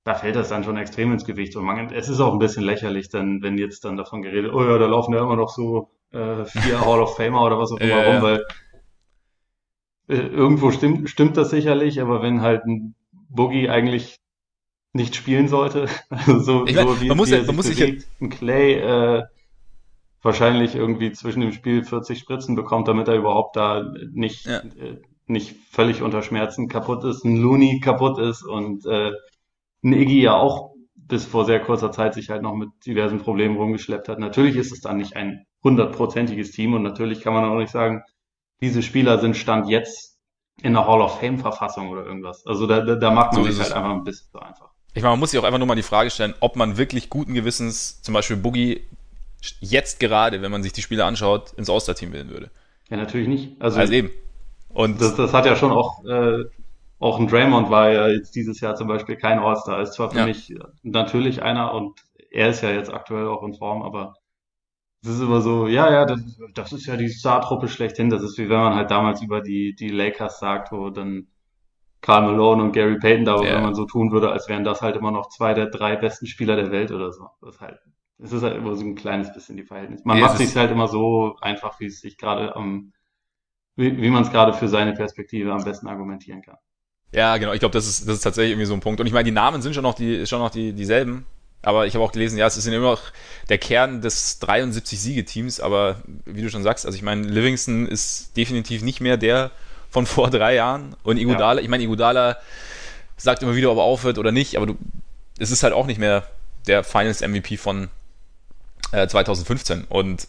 [0.05, 1.57] da fällt das dann schon extrem ins Gewicht.
[1.57, 4.63] Und man, es ist auch ein bisschen lächerlich, dann, wenn jetzt dann davon geredet, oh
[4.63, 7.79] ja, da laufen ja immer noch so äh, vier Hall of Famer oder was auch
[7.79, 8.45] immer rum, weil
[10.09, 12.95] äh, irgendwo stimmt, stimmt das sicherlich, aber wenn halt ein
[13.29, 14.17] Boogie eigentlich
[14.93, 18.03] nicht spielen sollte, also so, ich mein, so wie, man muss, ja, man muss bewegt,
[18.03, 19.23] sich ein Clay äh,
[20.23, 24.59] wahrscheinlich irgendwie zwischen dem Spiel 40 Spritzen bekommt, damit er überhaupt da nicht, ja.
[24.59, 29.13] äh, nicht völlig unter Schmerzen kaputt ist, ein Looney kaputt ist und äh,
[29.83, 33.57] ein Iggy ja auch bis vor sehr kurzer Zeit sich halt noch mit diversen Problemen
[33.57, 34.19] rumgeschleppt hat.
[34.19, 38.03] Natürlich ist es dann nicht ein hundertprozentiges Team und natürlich kann man auch nicht sagen,
[38.61, 40.19] diese Spieler sind Stand jetzt
[40.63, 42.47] in der Hall of Fame Verfassung oder irgendwas.
[42.47, 44.71] Also da, da, da macht man so sich halt einfach ein bisschen so einfach.
[44.93, 47.11] Ich meine, man muss sich auch einfach nur mal die Frage stellen, ob man wirklich
[47.11, 48.83] guten Gewissens zum Beispiel Boogie
[49.61, 52.51] jetzt gerade, wenn man sich die Spiele anschaut, ins All-Star-Team wählen würde.
[52.89, 53.61] Ja, natürlich nicht.
[53.61, 54.11] Also, also eben.
[54.69, 56.45] Und das, das hat ja schon auch, äh,
[56.99, 59.81] auch ein Draymond war ja jetzt dieses Jahr zum Beispiel kein All-Star.
[59.81, 60.27] Ist zwar für ja.
[60.27, 62.01] mich natürlich einer und
[62.31, 64.15] er ist ja jetzt aktuell auch in Form, aber
[65.03, 66.21] es ist immer so, ja, ja, das,
[66.55, 68.11] das ist ja die Star-Truppe schlechthin.
[68.11, 71.29] Das ist wie wenn man halt damals über die, die Lakers sagt, wo dann
[72.03, 73.57] Karl Malone und Gary Payton da, ja.
[73.57, 76.27] wenn man so tun würde, als wären das halt immer noch zwei der drei besten
[76.27, 77.29] Spieler der Welt oder so.
[77.41, 77.79] Das ist halt
[78.23, 80.05] es ist halt immer so ein kleines bisschen die Verhältnis.
[80.05, 82.93] Man ja, macht sich halt immer so einfach, wie es sich gerade am,
[83.77, 86.57] wie, wie man es gerade für seine Perspektive am besten argumentieren kann.
[87.13, 87.53] Ja, genau.
[87.53, 89.01] Ich glaube, das ist, das ist tatsächlich irgendwie so ein Punkt.
[89.01, 91.27] Und ich meine, die Namen sind schon noch die, schon noch die, dieselben.
[91.63, 93.03] Aber ich habe auch gelesen, ja, es ist immer noch
[93.49, 95.61] der Kern des 73 Siegeteams.
[95.61, 99.51] Aber wie du schon sagst, also ich meine, Livingston ist definitiv nicht mehr der
[99.91, 100.95] von vor drei Jahren.
[101.03, 101.65] Und Igudala, ja.
[101.65, 102.37] ich meine, Igudala
[103.17, 104.57] sagt immer wieder, ob er aufhört oder nicht.
[104.57, 104.77] Aber du,
[105.39, 106.25] es ist halt auch nicht mehr
[106.67, 107.89] der Finals MVP von
[108.91, 109.81] 2015.
[109.81, 110.27] Äh, und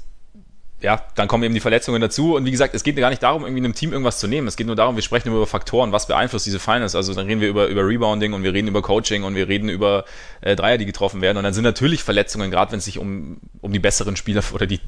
[0.81, 2.35] ja, dann kommen eben die Verletzungen dazu.
[2.35, 4.47] Und wie gesagt, es geht gar nicht darum, irgendwie einem Team irgendwas zu nehmen.
[4.47, 6.95] Es geht nur darum, wir sprechen über Faktoren, was beeinflusst diese Finals.
[6.95, 9.69] Also dann reden wir über, über Rebounding und wir reden über Coaching und wir reden
[9.69, 10.05] über
[10.41, 11.37] äh, Dreier, die getroffen werden.
[11.37, 14.65] Und dann sind natürlich Verletzungen, gerade wenn es sich um, um die besseren Spieler oder
[14.65, 14.79] die,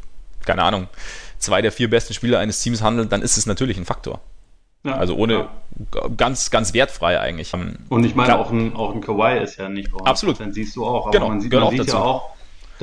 [0.45, 0.87] keine Ahnung,
[1.37, 4.19] zwei der vier besten Spieler eines Teams handelt, dann ist es natürlich ein Faktor.
[4.85, 5.49] Ja, also ohne ja.
[6.17, 7.53] ganz, ganz wertfrei eigentlich.
[7.87, 10.53] Und ich meine, auch ein, auch ein Kawhi ist ja nicht 100%, Absolut.
[10.53, 11.03] siehst du auch.
[11.03, 12.31] Aber genau, man sieht, man sieht ja auch,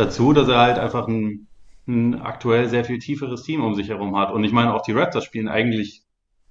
[0.00, 1.46] dazu, dass er halt einfach ein,
[1.86, 4.32] ein aktuell sehr viel tieferes Team um sich herum hat.
[4.32, 6.02] Und ich meine, auch die Raptors spielen eigentlich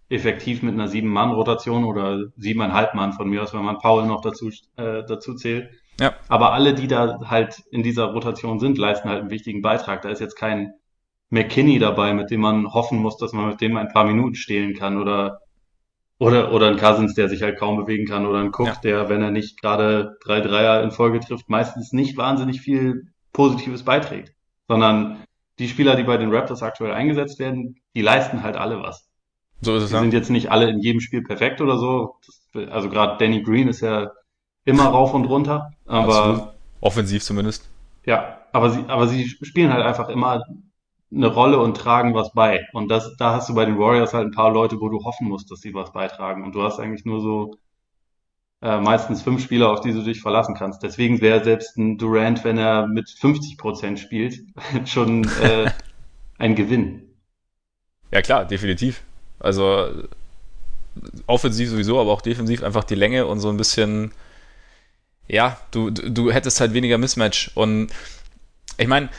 [0.10, 4.50] effektiv mit einer sieben-Mann-Rotation oder siebeneinhalb Mann von mir aus, wenn man Paul noch dazu,
[4.76, 5.70] äh, dazu zählt.
[6.00, 6.14] Ja.
[6.28, 10.02] Aber alle, die da halt in dieser Rotation sind, leisten halt einen wichtigen Beitrag.
[10.02, 10.74] Da ist jetzt kein
[11.30, 14.74] McKinney dabei, mit dem man hoffen muss, dass man mit dem ein paar Minuten stehlen
[14.74, 15.42] kann oder
[16.20, 18.76] oder, oder ein Cousins, der sich halt kaum bewegen kann oder ein Cook, ja.
[18.84, 23.84] der, wenn er nicht gerade drei Dreier in Folge trifft, meistens nicht wahnsinnig viel Positives
[23.84, 24.34] beiträgt,
[24.68, 25.24] sondern
[25.60, 29.08] die Spieler, die bei den Raptors aktuell eingesetzt werden, die leisten halt alle was.
[29.62, 30.02] So ist es die ja.
[30.02, 32.16] sind jetzt nicht alle in jedem Spiel perfekt oder so.
[32.26, 34.12] Das, also gerade Danny Green ist ja
[34.66, 36.54] immer rauf und runter, aber Absolut.
[36.82, 37.70] offensiv zumindest.
[38.06, 40.44] Ja, aber sie, aber sie spielen halt einfach immer
[41.12, 42.68] eine Rolle und tragen was bei.
[42.74, 45.28] Und das, da hast du bei den Warriors halt ein paar Leute, wo du hoffen
[45.28, 46.44] musst, dass sie was beitragen.
[46.44, 47.56] Und du hast eigentlich nur so
[48.62, 50.84] äh, meistens fünf Spieler, auf die du dich verlassen kannst.
[50.84, 54.42] Deswegen wäre selbst ein Durant, wenn er mit 50 Prozent spielt,
[54.86, 55.72] schon äh,
[56.38, 57.04] ein Gewinn.
[58.12, 59.02] Ja klar, definitiv.
[59.40, 59.88] Also
[61.28, 64.12] offensiv sowieso, aber auch defensiv einfach die Länge und so ein bisschen,
[65.28, 67.52] ja, du, du, du hättest halt weniger Mismatch.
[67.56, 67.92] Und
[68.78, 69.10] ich meine,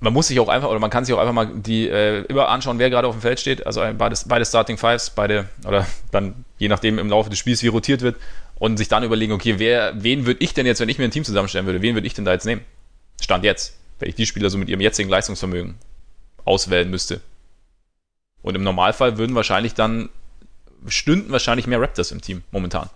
[0.00, 2.48] man muss sich auch einfach, oder man kann sich auch einfach mal die äh, immer
[2.48, 3.66] anschauen, wer gerade auf dem Feld steht.
[3.66, 7.68] Also beide, beide Starting Fives, beide, oder dann je nachdem im Laufe des Spiels, wie
[7.68, 8.16] rotiert wird,
[8.56, 11.10] und sich dann überlegen, okay, wer, wen würde ich denn jetzt, wenn ich mir ein
[11.10, 12.62] Team zusammenstellen würde, wen würde ich denn da jetzt nehmen?
[13.20, 15.76] Stand jetzt, wenn ich die Spieler so mit ihrem jetzigen Leistungsvermögen
[16.44, 17.20] auswählen müsste.
[18.42, 20.10] Und im Normalfall würden wahrscheinlich dann,
[20.86, 22.90] stünden wahrscheinlich mehr Raptors im Team momentan.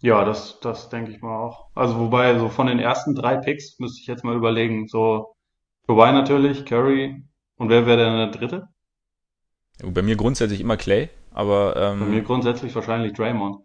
[0.00, 1.68] Ja, das, das denke ich mal auch.
[1.74, 5.33] Also wobei, so von den ersten drei Picks müsste ich jetzt mal überlegen, so
[5.86, 7.22] Kawhi natürlich, Curry.
[7.56, 8.68] Und wer wäre denn der dritte?
[9.82, 11.76] Bei mir grundsätzlich immer Clay, aber.
[11.76, 13.58] Ähm, Bei mir grundsätzlich wahrscheinlich Draymond.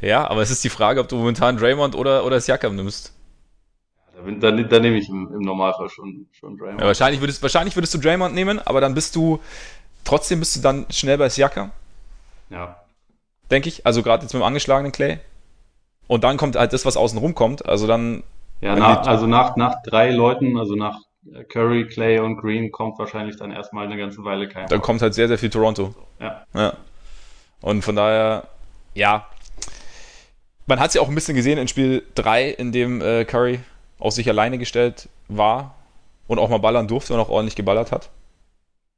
[0.00, 3.12] Ja, aber es ist die Frage, ob du momentan Draymond oder, oder Siakam nimmst.
[4.14, 6.80] Ja, dann, dann nehme ich im, im, Normalfall schon, schon Draymond.
[6.80, 9.40] Ja, wahrscheinlich, würdest, wahrscheinlich würdest du Draymond nehmen, aber dann bist du,
[10.04, 11.70] trotzdem bist du dann schnell bei Siakam.
[12.48, 12.76] Ja.
[13.50, 13.84] Denke ich.
[13.84, 15.18] Also gerade jetzt mit dem angeschlagenen Clay.
[16.06, 17.66] Und dann kommt halt das, was außen rum kommt.
[17.66, 18.22] Also dann
[18.60, 20.98] ja, nach, also nach, nach drei Leuten, also nach
[21.48, 24.66] Curry, Clay und Green kommt wahrscheinlich dann erstmal eine ganze Weile kein.
[24.66, 25.94] Dann kommt halt sehr, sehr viel Toronto.
[26.18, 26.44] Ja.
[26.54, 26.74] ja.
[27.60, 28.44] Und von daher,
[28.94, 29.26] ja.
[30.66, 33.60] Man hat es ja auch ein bisschen gesehen in Spiel 3, in dem äh, Curry
[33.98, 35.74] auf sich alleine gestellt war
[36.26, 38.10] und auch mal ballern durfte und auch ordentlich geballert hat.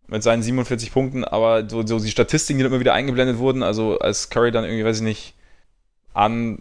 [0.06, 3.98] Mit seinen 47 Punkten, aber so, so die Statistiken, die immer wieder eingeblendet wurden, also
[3.98, 5.34] als Curry dann irgendwie, weiß ich nicht,
[6.12, 6.60] an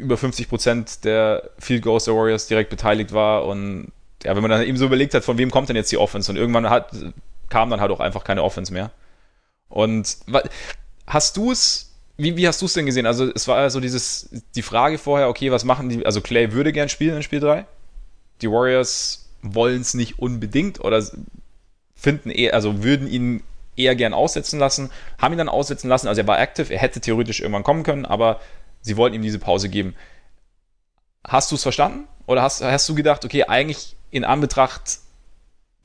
[0.00, 3.92] über 50 Prozent der Field Goals der Warriors direkt beteiligt war und
[4.24, 6.30] ja, wenn man dann eben so überlegt hat, von wem kommt denn jetzt die Offense
[6.30, 6.92] und irgendwann hat,
[7.48, 8.90] kam dann halt auch einfach keine Offense mehr.
[9.68, 10.18] Und
[11.06, 13.06] hast du es, wie, wie hast du es denn gesehen?
[13.06, 16.72] Also es war so dieses, die Frage vorher, okay, was machen die, also Clay würde
[16.72, 17.64] gern spielen in Spiel 3.
[18.42, 21.02] Die Warriors wollen es nicht unbedingt oder
[21.94, 23.42] finden eher, also würden ihn
[23.76, 27.00] eher gern aussetzen lassen, haben ihn dann aussetzen lassen, also er war aktiv, er hätte
[27.00, 28.40] theoretisch irgendwann kommen können, aber
[28.80, 29.94] sie wollten ihm diese Pause geben.
[31.26, 32.08] Hast du es verstanden?
[32.26, 35.00] Oder hast, hast du gedacht, okay, eigentlich in Anbetracht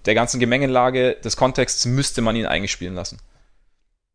[0.06, 3.20] der ganzen Gemengelage des Kontexts müsste man ihn eigentlich spielen lassen?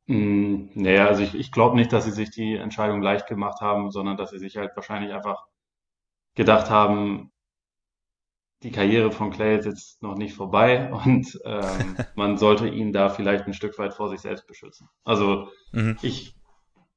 [0.06, 3.90] Mm, naja, also ich, ich glaube nicht, dass sie sich die Entscheidung leicht gemacht haben,
[3.90, 5.44] sondern dass sie sich halt wahrscheinlich einfach
[6.34, 7.32] gedacht haben,
[8.62, 13.08] die Karriere von Clay ist jetzt noch nicht vorbei und ähm, man sollte ihn da
[13.08, 14.88] vielleicht ein Stück weit vor sich selbst beschützen.
[15.04, 15.96] Also mhm.
[16.02, 16.34] ich,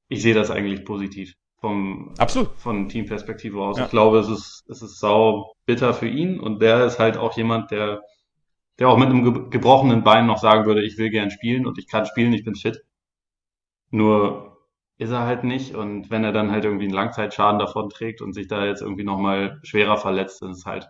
[0.09, 2.49] ich sehe das eigentlich positiv vom, Absolut.
[2.57, 3.77] von Teamperspektive aus.
[3.77, 3.85] Ja.
[3.85, 7.37] Ich glaube, es ist, es ist sau bitter für ihn und der ist halt auch
[7.37, 8.01] jemand, der,
[8.79, 11.87] der auch mit einem gebrochenen Bein noch sagen würde, ich will gern spielen und ich
[11.87, 12.83] kann spielen, ich bin fit.
[13.91, 14.57] Nur
[14.97, 18.33] ist er halt nicht und wenn er dann halt irgendwie einen Langzeitschaden davon trägt und
[18.33, 20.89] sich da jetzt irgendwie nochmal schwerer verletzt, dann ist halt,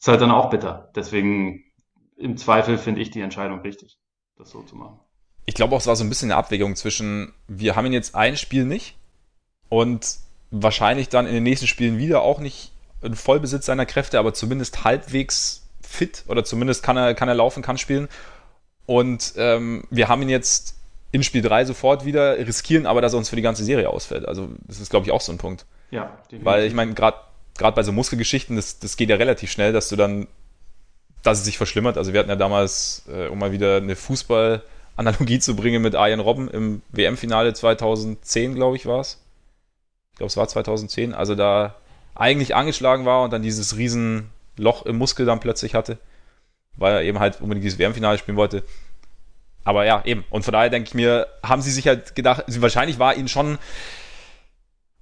[0.00, 0.90] ist halt dann auch bitter.
[0.96, 1.62] Deswegen
[2.16, 4.00] im Zweifel finde ich die Entscheidung richtig,
[4.36, 4.98] das so zu machen.
[5.46, 8.16] Ich glaube auch, es war so ein bisschen eine Abwägung zwischen, wir haben ihn jetzt
[8.16, 8.96] ein Spiel nicht,
[9.72, 10.18] und
[10.50, 14.84] wahrscheinlich dann in den nächsten Spielen wieder auch nicht in Vollbesitz seiner Kräfte, aber zumindest
[14.84, 18.08] halbwegs fit oder zumindest kann er, kann er laufen, kann spielen.
[18.84, 20.76] Und ähm, wir haben ihn jetzt
[21.10, 24.28] in Spiel 3 sofort wieder, riskieren aber, dass er uns für die ganze Serie ausfällt.
[24.28, 25.64] Also das ist, glaube ich, auch so ein Punkt.
[25.90, 26.44] Ja, definitiv.
[26.44, 27.16] Weil ich meine, gerade
[27.56, 30.26] gerade bei so Muskelgeschichten, das, das geht ja relativ schnell, dass du dann,
[31.22, 31.96] dass es sich verschlimmert.
[31.96, 36.20] Also wir hatten ja damals, äh, um mal wieder eine Fußball-Analogie zu bringen mit Arjen
[36.20, 39.21] Robben im WM-Finale 2010, glaube ich, war es
[40.22, 41.74] glaube es war 2010, also da
[42.14, 45.98] eigentlich angeschlagen war und dann dieses riesen Loch im Muskel dann plötzlich hatte,
[46.76, 48.62] weil er eben halt unbedingt dieses WM-Finale spielen wollte.
[49.64, 50.24] Aber ja, eben.
[50.30, 53.58] Und von daher denke ich mir, haben sie sich halt gedacht, wahrscheinlich war ihnen schon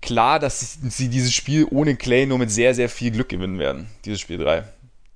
[0.00, 3.88] klar, dass sie dieses Spiel ohne Clay nur mit sehr, sehr viel Glück gewinnen werden,
[4.06, 4.64] dieses Spiel 3.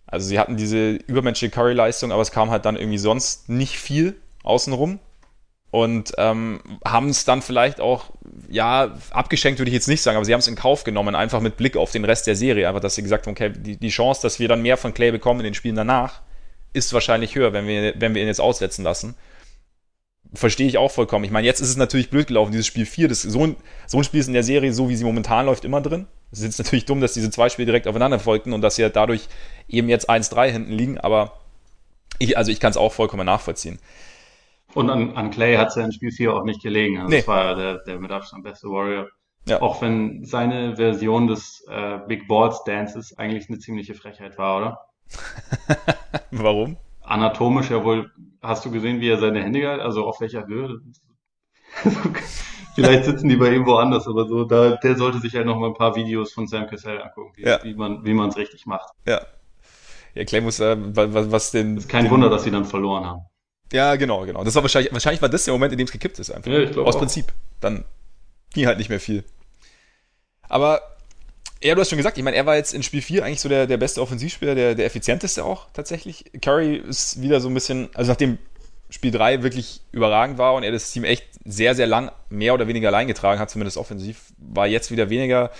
[0.07, 4.17] Also sie hatten diese übermenschliche Curry-Leistung, aber es kam halt dann irgendwie sonst nicht viel
[4.43, 4.99] außenrum
[5.75, 8.13] und ähm, haben es dann vielleicht auch,
[8.49, 11.41] ja, abgeschenkt würde ich jetzt nicht sagen, aber sie haben es in Kauf genommen, einfach
[11.41, 12.69] mit Blick auf den Rest der Serie.
[12.69, 15.11] Einfach, dass sie gesagt haben, okay, die, die Chance, dass wir dann mehr von Clay
[15.11, 16.21] bekommen in den Spielen danach,
[16.75, 19.17] ist wahrscheinlich höher, wenn wir, wenn wir ihn jetzt aussetzen lassen.
[20.33, 21.25] Verstehe ich auch vollkommen.
[21.25, 23.09] Ich meine, jetzt ist es natürlich blöd gelaufen, dieses Spiel 4.
[23.09, 23.57] Das, so, ein,
[23.89, 26.07] so ein Spiel ist in der Serie, so wie sie momentan läuft, immer drin.
[26.31, 28.89] Es ist jetzt natürlich dumm, dass diese zwei Spiele direkt aufeinander folgten und dass sie
[28.89, 29.27] dadurch
[29.69, 31.41] eben jetzt 1-3 hinten liegen, aber
[32.21, 33.81] ich, also ich kann es auch vollkommen nachvollziehen.
[34.75, 36.99] Und an, an Clay hat es ja in Spiel 4 auch nicht gelegen.
[36.99, 37.19] Also nee.
[37.19, 39.09] Das war ja der, der mit Abstand beste Warrior.
[39.47, 39.61] Ja.
[39.61, 44.81] Auch wenn seine Version des äh, Big Balls Dances eigentlich eine ziemliche Frechheit war, oder?
[46.31, 46.77] Warum?
[47.03, 48.11] Anatomisch ja wohl.
[48.43, 50.81] Hast du gesehen, wie er seine Hände, also auf welcher Höhe?
[52.75, 55.69] Vielleicht sitzen die bei ihm woanders, aber so, da, der sollte sich halt noch mal
[55.69, 57.63] ein paar Videos von Sam Cassell angucken, wie, ja.
[57.63, 58.91] wie man wie man es richtig macht.
[59.07, 59.21] Ja.
[60.15, 61.77] Ja, Clay muss, äh, was, was den.
[61.77, 63.23] ist kein den, Wunder, dass sie dann verloren haben.
[63.75, 64.45] Ja, genau, genau.
[64.45, 66.51] Das war wahrscheinlich, wahrscheinlich war das der Moment, in dem es gekippt ist einfach.
[66.51, 67.01] Ja, ich Aus auch.
[67.01, 67.33] Prinzip.
[67.61, 67.85] Dann
[68.53, 69.25] ging halt nicht mehr viel.
[70.49, 70.81] Aber
[71.61, 73.49] ja, du hast schon gesagt, ich meine, er war jetzt in Spiel 4 eigentlich so
[73.49, 76.25] der, der beste Offensivspieler, der, der effizienteste auch tatsächlich.
[76.41, 78.39] Curry ist wieder so ein bisschen, also nachdem
[78.91, 82.69] Spiel 3 wirklich überragend war und er das Team echt sehr, sehr lang mehr oder
[82.69, 85.51] weniger allein getragen hat, zumindest offensiv, war jetzt wieder weniger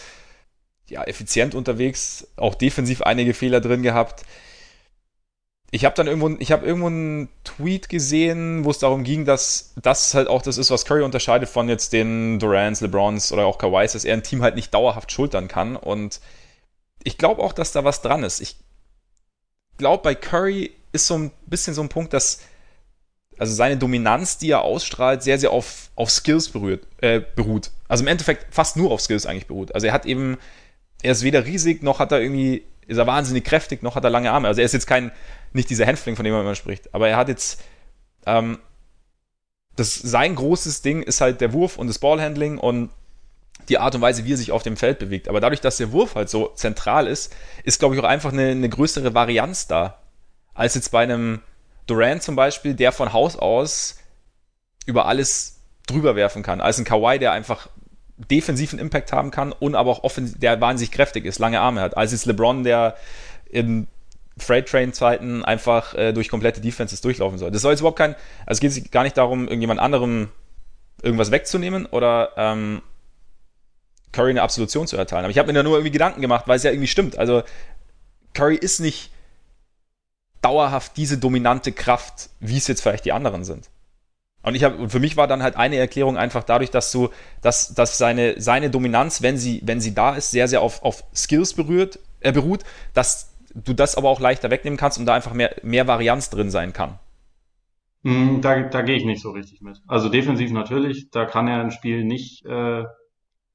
[0.89, 4.23] ja, effizient unterwegs, auch defensiv einige Fehler drin gehabt.
[5.75, 9.73] Ich habe dann irgendwo, ich habe irgendwo einen Tweet gesehen, wo es darum ging, dass
[9.83, 13.59] das halt auch das ist, was Curry unterscheidet von jetzt den Durants, LeBrons oder auch
[13.59, 15.75] Kawhis, dass er ein Team halt nicht dauerhaft schultern kann.
[15.75, 16.21] Und
[17.03, 18.39] ich glaube auch, dass da was dran ist.
[18.39, 18.55] Ich
[19.77, 22.39] glaube, bei Curry ist so ein bisschen so ein Punkt, dass
[23.37, 27.73] also seine Dominanz, die er ausstrahlt, sehr, sehr auf, auf Skills berührt, äh, beruht.
[27.89, 29.75] Also im Endeffekt fast nur auf Skills eigentlich beruht.
[29.75, 30.39] Also er hat eben,
[31.03, 34.11] er ist weder riesig, noch hat er irgendwie, ist er wahnsinnig kräftig, noch hat er
[34.11, 34.47] lange Arme.
[34.47, 35.11] Also er ist jetzt kein,
[35.55, 36.95] nicht dieser Hänfling, von dem man immer spricht.
[36.95, 37.63] Aber er hat jetzt,
[38.27, 38.59] ähm,
[39.77, 42.91] das, sein großes Ding ist halt der Wurf und das Ballhandling und
[43.69, 45.29] die Art und Weise, wie er sich auf dem Feld bewegt.
[45.29, 48.51] Aber dadurch, dass der Wurf halt so zentral ist, ist, glaube ich, auch einfach eine,
[48.51, 49.99] eine größere Varianz da,
[50.55, 51.41] als jetzt bei einem
[51.87, 53.97] Durant zum Beispiel, der von Haus aus
[54.87, 57.69] über alles drüber werfen kann, als ein Kawhi, der einfach
[58.17, 61.97] defensiven Impact haben kann und aber auch offensiv, der wahnsinnig kräftig ist, lange Arme hat,
[61.97, 62.97] als ist LeBron, der
[63.47, 63.87] in
[64.37, 67.51] Freight Train Zeiten einfach äh, durch komplette Defenses durchlaufen soll.
[67.51, 68.15] Das soll jetzt überhaupt kein,
[68.47, 70.29] also es geht gar nicht darum, irgendjemand anderem
[71.03, 72.83] irgendwas wegzunehmen oder ähm,
[74.13, 75.25] Curry eine Absolution zu erteilen.
[75.25, 77.19] Aber ich habe mir da nur irgendwie Gedanken gemacht, weil es ja irgendwie stimmt.
[77.19, 77.43] Also
[78.33, 79.11] Curry ist nicht
[80.41, 83.71] dauerhaft diese dominante Kraft, wie es jetzt vielleicht die anderen sind.
[84.43, 87.09] Und ich habe, für mich war dann halt eine Erklärung einfach dadurch, dass du,
[87.41, 91.05] dass, dass seine, seine Dominanz, wenn sie, wenn sie da ist, sehr, sehr auf, auf
[91.15, 95.33] Skills berührt, äh, beruht, dass du das aber auch leichter wegnehmen kannst und da einfach
[95.33, 96.99] mehr, mehr Varianz drin sein kann.
[98.03, 99.81] Hm, da, da gehe ich nicht so richtig mit.
[99.87, 102.85] Also defensiv natürlich, da kann er ein Spiel nicht äh,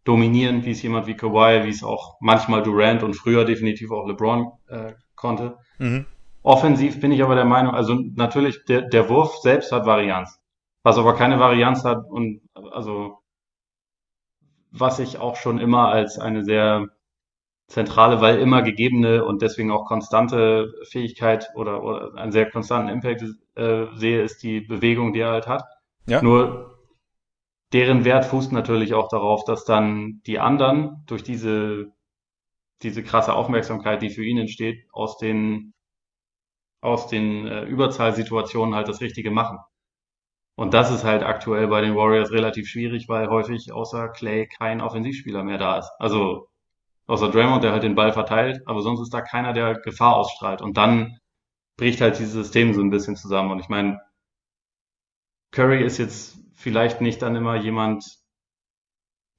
[0.03, 4.07] dominieren, wie es jemand wie Kawhi, wie es auch manchmal Durant und früher definitiv auch
[4.07, 5.57] LeBron äh, konnte.
[5.77, 6.05] Mhm.
[6.41, 10.39] Offensiv bin ich aber der Meinung, also natürlich, der, der Wurf selbst hat Varianz.
[10.81, 13.19] Was aber keine Varianz hat und also
[14.71, 16.87] was ich auch schon immer als eine sehr
[17.69, 23.23] zentrale, weil immer gegebene und deswegen auch konstante Fähigkeit oder, oder einen sehr konstanten Impact
[23.55, 25.63] äh, sehe, ist die Bewegung, die er halt hat.
[26.07, 26.21] Ja.
[26.21, 26.79] Nur
[27.71, 31.93] deren Wert fußt natürlich auch darauf, dass dann die anderen durch diese,
[32.81, 35.73] diese krasse Aufmerksamkeit, die für ihn entsteht, aus den,
[36.81, 39.59] aus den äh, Überzahlsituationen halt das Richtige machen.
[40.55, 44.81] Und das ist halt aktuell bei den Warriors relativ schwierig, weil häufig außer Clay kein
[44.81, 45.91] Offensivspieler mehr da ist.
[45.99, 46.49] Also
[47.09, 50.61] Außer Draymond, der halt den Ball verteilt, aber sonst ist da keiner, der Gefahr ausstrahlt.
[50.61, 51.17] Und dann
[51.75, 53.49] bricht halt dieses System so ein bisschen zusammen.
[53.49, 53.99] Und ich meine,
[55.51, 58.05] Curry ist jetzt vielleicht nicht dann immer jemand,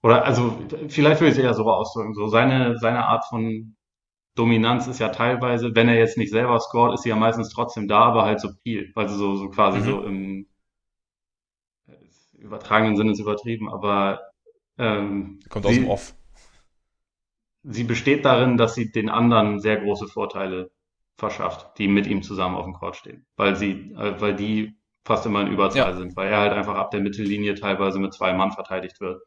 [0.03, 3.77] oder also vielleicht würde ich es eher so ausdrücken, so seine, seine Art von
[4.35, 7.87] Dominanz ist ja teilweise, wenn er jetzt nicht selber scored, ist sie ja meistens trotzdem
[7.87, 9.85] da, aber halt subtil, also so, so quasi mhm.
[9.85, 10.49] so im
[12.33, 14.23] übertragenen Sinne ist übertrieben, aber
[14.77, 16.15] ähm, kommt aus dem Off
[17.63, 20.71] sie besteht darin, dass sie den anderen sehr große Vorteile
[21.17, 25.27] verschafft, die mit ihm zusammen auf dem Court stehen, weil sie, äh, weil die fast
[25.27, 25.97] immer in Überzahl ja.
[25.97, 29.23] sind, weil er halt einfach ab der Mittellinie teilweise mit zwei Mann verteidigt wird.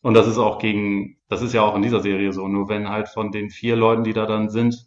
[0.00, 2.88] Und das ist auch gegen, das ist ja auch in dieser Serie so, nur wenn
[2.88, 4.86] halt von den vier Leuten, die da dann sind,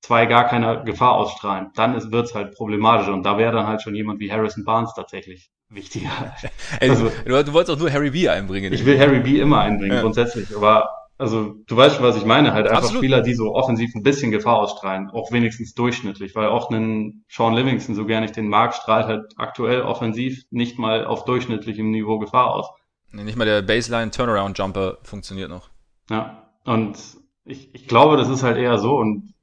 [0.00, 3.82] zwei gar keine Gefahr ausstrahlen, dann wird es halt problematisch und da wäre dann halt
[3.82, 6.10] schon jemand wie Harrison Barnes tatsächlich wichtiger.
[6.80, 8.72] also, du, du wolltest auch nur Harry B einbringen.
[8.72, 10.02] Ich will Harry B immer einbringen, ja.
[10.02, 13.00] grundsätzlich, aber also du weißt schon, was ich meine, halt einfach Absolut.
[13.02, 17.54] Spieler, die so offensiv ein bisschen Gefahr ausstrahlen, auch wenigstens durchschnittlich, weil auch ein Sean
[17.54, 22.18] Livingston, so gerne ich den mag, strahlt halt aktuell offensiv nicht mal auf durchschnittlichem Niveau
[22.18, 22.68] Gefahr aus.
[23.12, 25.70] Nee, nicht mal der Baseline Turnaround Jumper funktioniert noch.
[26.10, 26.98] Ja, und
[27.44, 29.34] ich, ich glaube, das ist halt eher so und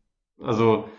[0.41, 0.89] also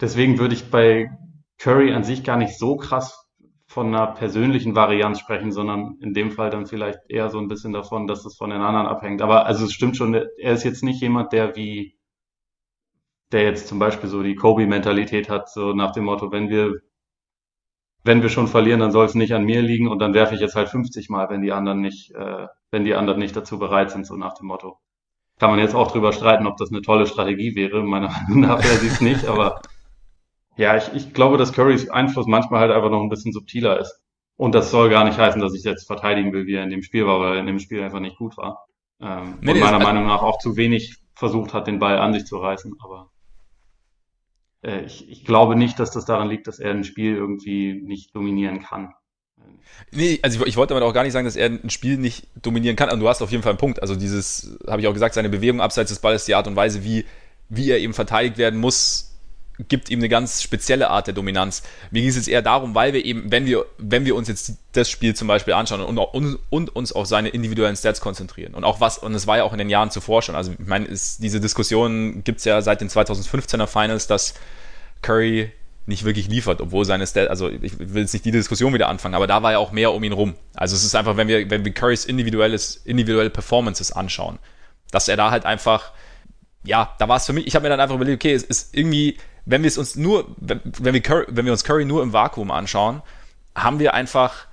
[0.00, 1.10] deswegen würde ich bei
[1.58, 3.27] Curry an sich gar nicht so krass
[3.68, 7.74] von einer persönlichen Varianz sprechen, sondern in dem Fall dann vielleicht eher so ein bisschen
[7.74, 9.20] davon, dass es von den anderen abhängt.
[9.20, 11.98] Aber also es stimmt schon, er ist jetzt nicht jemand, der wie,
[13.30, 16.80] der jetzt zum Beispiel so die Kobe-Mentalität hat, so nach dem Motto, wenn wir,
[18.04, 20.40] wenn wir schon verlieren, dann soll es nicht an mir liegen und dann werfe ich
[20.40, 23.90] jetzt halt 50 Mal, wenn die anderen nicht, äh, wenn die anderen nicht dazu bereit
[23.90, 24.78] sind, so nach dem Motto.
[25.38, 27.82] Kann man jetzt auch drüber streiten, ob das eine tolle Strategie wäre.
[27.82, 29.60] Meiner Meinung nach wäre sie es nicht, aber
[30.58, 34.02] ja, ich, ich glaube, dass Currys Einfluss manchmal halt einfach noch ein bisschen subtiler ist.
[34.36, 36.82] Und das soll gar nicht heißen, dass ich jetzt verteidigen will, wie er in dem
[36.82, 38.66] Spiel war, weil er in dem Spiel einfach nicht gut war.
[39.00, 42.24] Ähm, nee, und meiner Meinung nach auch zu wenig versucht hat, den Ball an sich
[42.26, 42.74] zu reißen.
[42.82, 43.10] Aber
[44.62, 48.14] äh, ich, ich glaube nicht, dass das daran liegt, dass er ein Spiel irgendwie nicht
[48.14, 48.94] dominieren kann.
[49.92, 52.26] Nee, also ich, ich, wollte aber auch gar nicht sagen, dass er ein Spiel nicht
[52.42, 52.90] dominieren kann.
[52.90, 53.80] Und du hast auf jeden Fall einen Punkt.
[53.80, 56.82] Also dieses, habe ich auch gesagt, seine Bewegung abseits des Balles, die Art und Weise,
[56.82, 57.04] wie,
[57.48, 59.07] wie er eben verteidigt werden muss,
[59.66, 61.62] gibt ihm eine ganz spezielle Art der Dominanz.
[61.90, 64.52] Mir ging es jetzt eher darum, weil wir eben, wenn wir, wenn wir uns jetzt
[64.72, 68.62] das Spiel zum Beispiel anschauen und, und, und uns auf seine individuellen Stats konzentrieren und
[68.64, 70.84] auch was, und es war ja auch in den Jahren zuvor schon, also ich meine,
[70.86, 74.34] ist, diese Diskussion gibt es ja seit den 2015er Finals, dass
[75.02, 75.50] Curry
[75.86, 79.14] nicht wirklich liefert, obwohl seine Stats, also ich will jetzt nicht die Diskussion wieder anfangen,
[79.14, 80.34] aber da war ja auch mehr um ihn rum.
[80.54, 84.38] Also es ist einfach, wenn wir, wenn wir Currys individuelles, individuelle Performances anschauen,
[84.90, 85.92] dass er da halt einfach,
[86.64, 88.76] ja, da war es für mich, ich habe mir dann einfach überlegt, okay, es ist
[88.76, 92.12] irgendwie, wenn wir es uns nur, wenn, wir Curry, wenn wir uns Curry nur im
[92.12, 93.02] Vakuum anschauen,
[93.54, 94.46] haben wir einfach,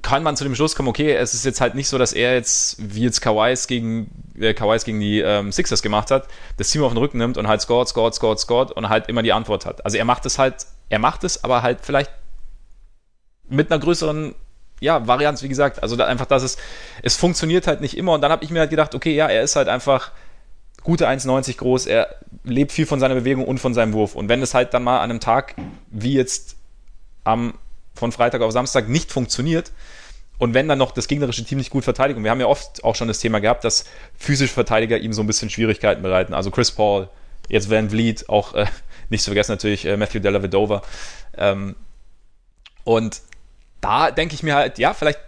[0.00, 2.34] kann man zu dem Schluss kommen, okay, es ist jetzt halt nicht so, dass er
[2.34, 6.82] jetzt, wie jetzt Kawais gegen, äh, Kawais gegen die ähm, Sixers gemacht hat, das Team
[6.82, 9.66] auf den Rücken nimmt und halt scored, scored, scored, scored und halt immer die Antwort
[9.66, 9.84] hat.
[9.84, 12.10] Also er macht es halt, er macht es, aber halt vielleicht
[13.48, 14.34] mit einer größeren
[14.80, 16.56] ja, Varianz, wie gesagt, also da einfach, dass es,
[17.02, 18.12] es funktioniert halt nicht immer.
[18.12, 20.10] Und dann habe ich mir halt gedacht, okay, ja, er ist halt einfach
[20.82, 24.14] gute 1,90 groß, er lebt viel von seiner Bewegung und von seinem Wurf.
[24.14, 25.54] Und wenn es halt dann mal an einem Tag
[25.90, 26.56] wie jetzt
[27.24, 27.54] am,
[27.94, 29.72] von Freitag auf Samstag nicht funktioniert,
[30.38, 32.82] und wenn dann noch das gegnerische Team nicht gut verteidigt, und wir haben ja oft
[32.82, 33.84] auch schon das Thema gehabt, dass
[34.18, 36.34] physische Verteidiger ihm so ein bisschen Schwierigkeiten bereiten.
[36.34, 37.08] Also Chris Paul,
[37.48, 38.66] jetzt Van Vliet, auch äh,
[39.08, 40.82] nicht zu vergessen natürlich äh, Matthew Della Vedova.
[41.36, 41.76] Ähm,
[42.82, 43.20] und
[43.80, 45.20] da denke ich mir halt, ja, vielleicht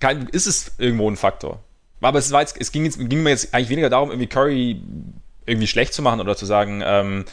[0.00, 1.62] kann, ist es irgendwo ein Faktor.
[2.00, 4.82] Aber es, war jetzt, es ging, jetzt, ging mir jetzt eigentlich weniger darum, irgendwie Curry
[5.46, 7.24] irgendwie schlecht zu machen oder zu sagen, ähm,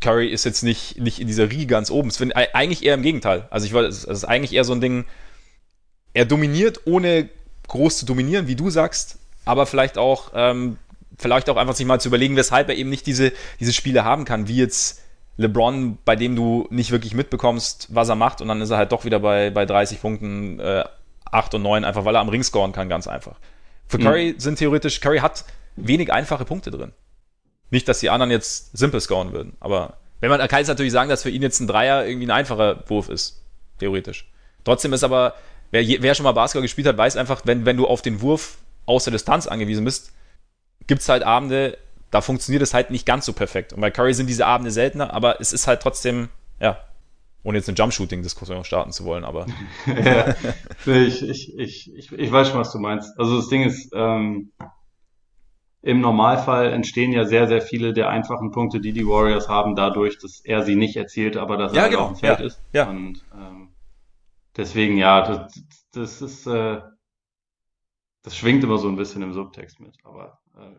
[0.00, 2.08] Curry ist jetzt nicht, nicht in dieser Riege ganz oben.
[2.08, 3.46] Es finde eigentlich eher im Gegenteil.
[3.50, 5.04] Also ich wollte, es ist eigentlich eher so ein Ding,
[6.14, 7.28] er dominiert ohne
[7.68, 10.78] groß zu dominieren, wie du sagst, aber vielleicht auch, ähm,
[11.18, 14.24] vielleicht auch einfach sich mal zu überlegen, weshalb er eben nicht diese, diese Spiele haben
[14.24, 15.02] kann, wie jetzt
[15.36, 18.92] LeBron, bei dem du nicht wirklich mitbekommst, was er macht, und dann ist er halt
[18.92, 20.84] doch wieder bei, bei 30 Punkten, äh,
[21.30, 23.38] 8 und 9, einfach weil er am Ring scoren kann, ganz einfach.
[23.86, 24.02] Für mhm.
[24.02, 25.44] Curry sind theoretisch, Curry hat
[25.76, 26.92] wenig einfache Punkte drin.
[27.70, 31.08] Nicht, dass die anderen jetzt simpel scoren würden, aber wenn man, kann es natürlich sagen,
[31.08, 33.42] dass für ihn jetzt ein Dreier irgendwie ein einfacher Wurf ist,
[33.78, 34.30] theoretisch.
[34.64, 35.34] Trotzdem ist aber,
[35.70, 38.58] wer, wer schon mal Basketball gespielt hat, weiß einfach, wenn, wenn du auf den Wurf
[38.86, 40.12] aus der Distanz angewiesen bist,
[40.86, 41.78] gibt es halt Abende,
[42.10, 43.72] da funktioniert es halt nicht ganz so perfekt.
[43.72, 46.28] Und bei Curry sind diese Abende seltener, aber es ist halt trotzdem,
[46.60, 46.78] ja,
[47.42, 49.46] ohne jetzt eine Jump-Shooting-Diskussion starten zu wollen, aber.
[49.86, 50.34] ja,
[50.86, 53.18] ich, ich, ich, ich, ich weiß schon, was du meinst.
[53.18, 54.52] Also das Ding ist, ähm,
[55.82, 60.18] im Normalfall entstehen ja sehr, sehr viele der einfachen Punkte, die die Warriors haben, dadurch,
[60.18, 62.02] dass er sie nicht erzielt, aber dass ja, er genau.
[62.02, 62.44] auf dem Feld ja.
[62.44, 62.62] ist.
[62.72, 62.90] Ja.
[62.90, 63.70] Und ähm,
[64.56, 66.82] deswegen, ja, das, das ist, äh,
[68.22, 69.96] das schwingt immer so ein bisschen im Subtext mit.
[70.04, 70.76] Aber äh,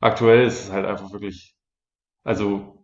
[0.00, 1.54] aktuell ist es halt einfach wirklich,
[2.24, 2.79] also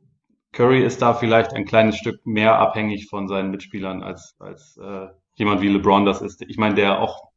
[0.57, 5.09] Curry ist da vielleicht ein kleines Stück mehr abhängig von seinen Mitspielern als, als äh,
[5.35, 6.41] jemand wie LeBron das ist.
[6.49, 7.29] Ich meine, der auch,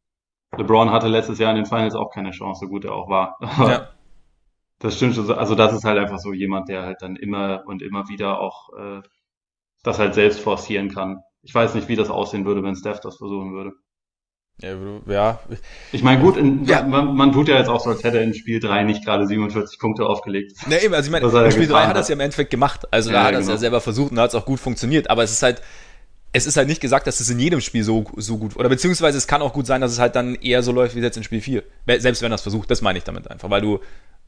[0.56, 3.38] LeBron hatte letztes Jahr in den Finals auch keine Chance, so gut er auch war.
[3.60, 3.90] ja.
[4.80, 5.30] Das stimmt schon.
[5.32, 8.70] Also das ist halt einfach so jemand, der halt dann immer und immer wieder auch
[8.78, 9.02] äh,
[9.84, 11.22] das halt selbst forcieren kann.
[11.42, 13.74] Ich weiß nicht, wie das aussehen würde, wenn Steph das versuchen würde.
[14.62, 14.76] Ja,
[15.08, 15.40] ja.
[15.92, 16.84] Ich meine, gut, in, ja.
[16.84, 19.26] Man, man, tut ja jetzt auch so, als hätte er in Spiel 3 nicht gerade
[19.26, 20.68] 47 Punkte aufgelegt.
[20.68, 22.86] Ne, eben, also ich meine, in Spiel 3 hat er es ja im Endeffekt gemacht.
[22.92, 23.54] Also ja, da hat er es genau.
[23.54, 25.10] ja selber versucht und da hat es auch gut funktioniert.
[25.10, 25.62] Aber es ist halt,
[26.34, 29.18] es ist halt nicht gesagt, dass es in jedem Spiel so, so gut, oder beziehungsweise
[29.18, 31.24] es kann auch gut sein, dass es halt dann eher so läuft wie jetzt in
[31.24, 31.64] Spiel 4.
[31.98, 33.80] Selbst wenn er es versucht, das meine ich damit einfach, weil du,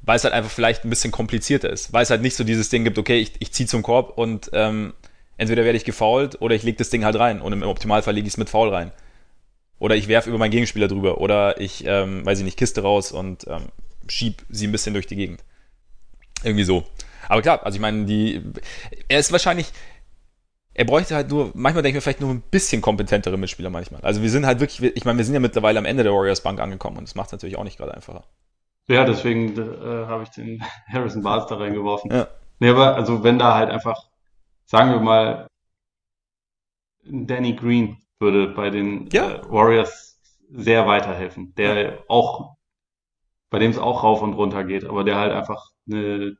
[0.01, 1.91] weil es halt einfach vielleicht ein bisschen komplizierter ist.
[1.91, 4.49] Weil es halt nicht so dieses Ding gibt, okay, ich, ich ziehe zum Korb und
[4.53, 4.93] ähm,
[5.37, 8.27] entweder werde ich gefault oder ich lege das Ding halt rein und im Optimalfall lege
[8.27, 8.91] ich es mit Foul rein.
[9.81, 11.19] Oder ich werfe über meinen Gegenspieler drüber.
[11.21, 13.69] Oder ich, ähm, weiß ich nicht, Kiste raus und ähm,
[14.07, 15.43] schieb sie ein bisschen durch die Gegend.
[16.43, 16.85] Irgendwie so.
[17.27, 18.43] Aber klar, also ich meine, die,
[19.07, 19.73] er ist wahrscheinlich,
[20.75, 24.01] er bräuchte halt nur, manchmal denke ich mir vielleicht nur ein bisschen kompetentere Mitspieler manchmal.
[24.01, 26.43] Also wir sind halt wirklich, ich meine, wir sind ja mittlerweile am Ende der Warriors
[26.43, 28.23] Bank angekommen und das macht es natürlich auch nicht gerade einfacher.
[28.87, 30.63] Ja, deswegen äh, habe ich den
[30.93, 32.11] Harrison Barnes da reingeworfen.
[32.11, 32.27] Ja.
[32.59, 34.09] Nee, aber also wenn da halt einfach,
[34.65, 35.47] sagen wir mal,
[37.03, 39.31] Danny Green würde bei den ja.
[39.31, 40.19] äh, Warriors
[40.49, 41.53] sehr weiterhelfen.
[41.55, 41.97] Der ja.
[42.07, 42.57] auch,
[43.49, 46.37] bei dem es auch rauf und runter geht, aber der halt einfach eine,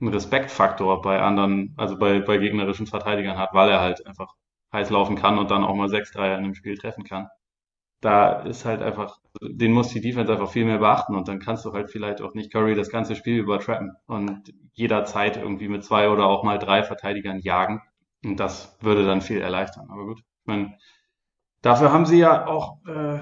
[0.00, 4.34] einen Respektfaktor bei anderen, also bei, bei gegnerischen Verteidigern hat, weil er halt einfach
[4.72, 7.28] heiß laufen kann und dann auch mal sechs Dreier in einem Spiel treffen kann.
[8.00, 11.64] Da ist halt einfach, den muss die Defense einfach viel mehr beachten und dann kannst
[11.64, 16.08] du halt vielleicht auch nicht Curry das ganze Spiel übertrappen und jederzeit irgendwie mit zwei
[16.08, 17.82] oder auch mal drei Verteidigern jagen.
[18.24, 19.88] Und das würde dann viel erleichtern.
[19.90, 20.78] Aber gut, ich meine,
[21.62, 23.20] dafür haben sie ja auch, äh,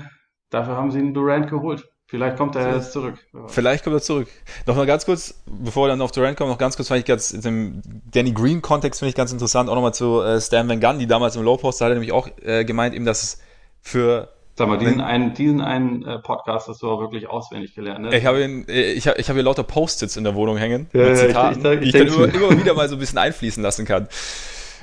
[0.51, 1.89] dafür haben sie einen Durant geholt.
[2.09, 3.17] Vielleicht kommt er jetzt zurück.
[3.49, 4.29] Vielleicht kommt er zurück.
[4.65, 7.05] Noch mal ganz kurz, bevor wir dann auf Durant kommen, noch ganz kurz fand ich
[7.05, 7.83] ganz in dem
[8.13, 11.09] Danny Green Kontext finde ich ganz interessant, auch nochmal zu äh, Stan Van Gunn, die
[11.09, 13.43] damals im Low Post, da hat er nämlich auch äh, gemeint, eben, dass es
[13.81, 18.03] für Sag mal, diesen einen, diesen einen äh, Podcast hast du auch wirklich auswendig gelernt.
[18.03, 18.17] Ne?
[18.17, 21.09] Ich habe ihn, ich habe, ich habe hier lauter Post-its in der Wohnung hängen ja,
[21.09, 22.99] mit Zitaten, ja, ich, ich, ich, die ich dann immer, immer wieder mal so ein
[23.01, 24.09] bisschen einfließen lassen kann.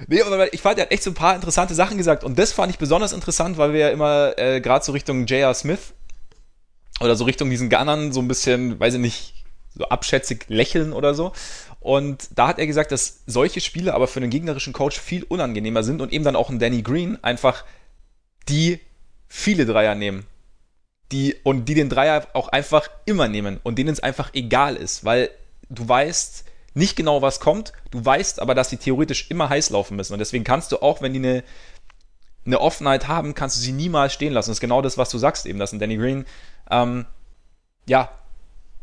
[0.07, 2.23] Nee, aber ich fand, er hat echt so ein paar interessante Sachen gesagt.
[2.23, 5.53] Und das fand ich besonders interessant, weil wir ja immer äh, gerade so Richtung J.R.
[5.53, 5.93] Smith
[6.99, 9.33] oder so Richtung diesen Gunnern so ein bisschen, weiß ich nicht,
[9.75, 11.33] so abschätzig lächeln oder so.
[11.79, 15.83] Und da hat er gesagt, dass solche Spiele aber für einen gegnerischen Coach viel unangenehmer
[15.83, 17.65] sind und eben dann auch ein Danny Green einfach
[18.47, 18.79] die
[19.27, 20.25] viele Dreier nehmen.
[21.11, 25.03] Die, und die den Dreier auch einfach immer nehmen und denen es einfach egal ist,
[25.03, 25.29] weil
[25.69, 29.95] du weißt nicht genau, was kommt, du weißt aber, dass sie theoretisch immer heiß laufen
[29.95, 30.13] müssen.
[30.13, 31.43] Und deswegen kannst du auch, wenn die eine,
[32.45, 34.49] eine Offenheit haben, kannst du sie niemals stehen lassen.
[34.49, 36.25] Das ist genau das, was du sagst, eben, dass ein Danny Green,
[36.69, 37.05] ähm,
[37.87, 38.09] ja,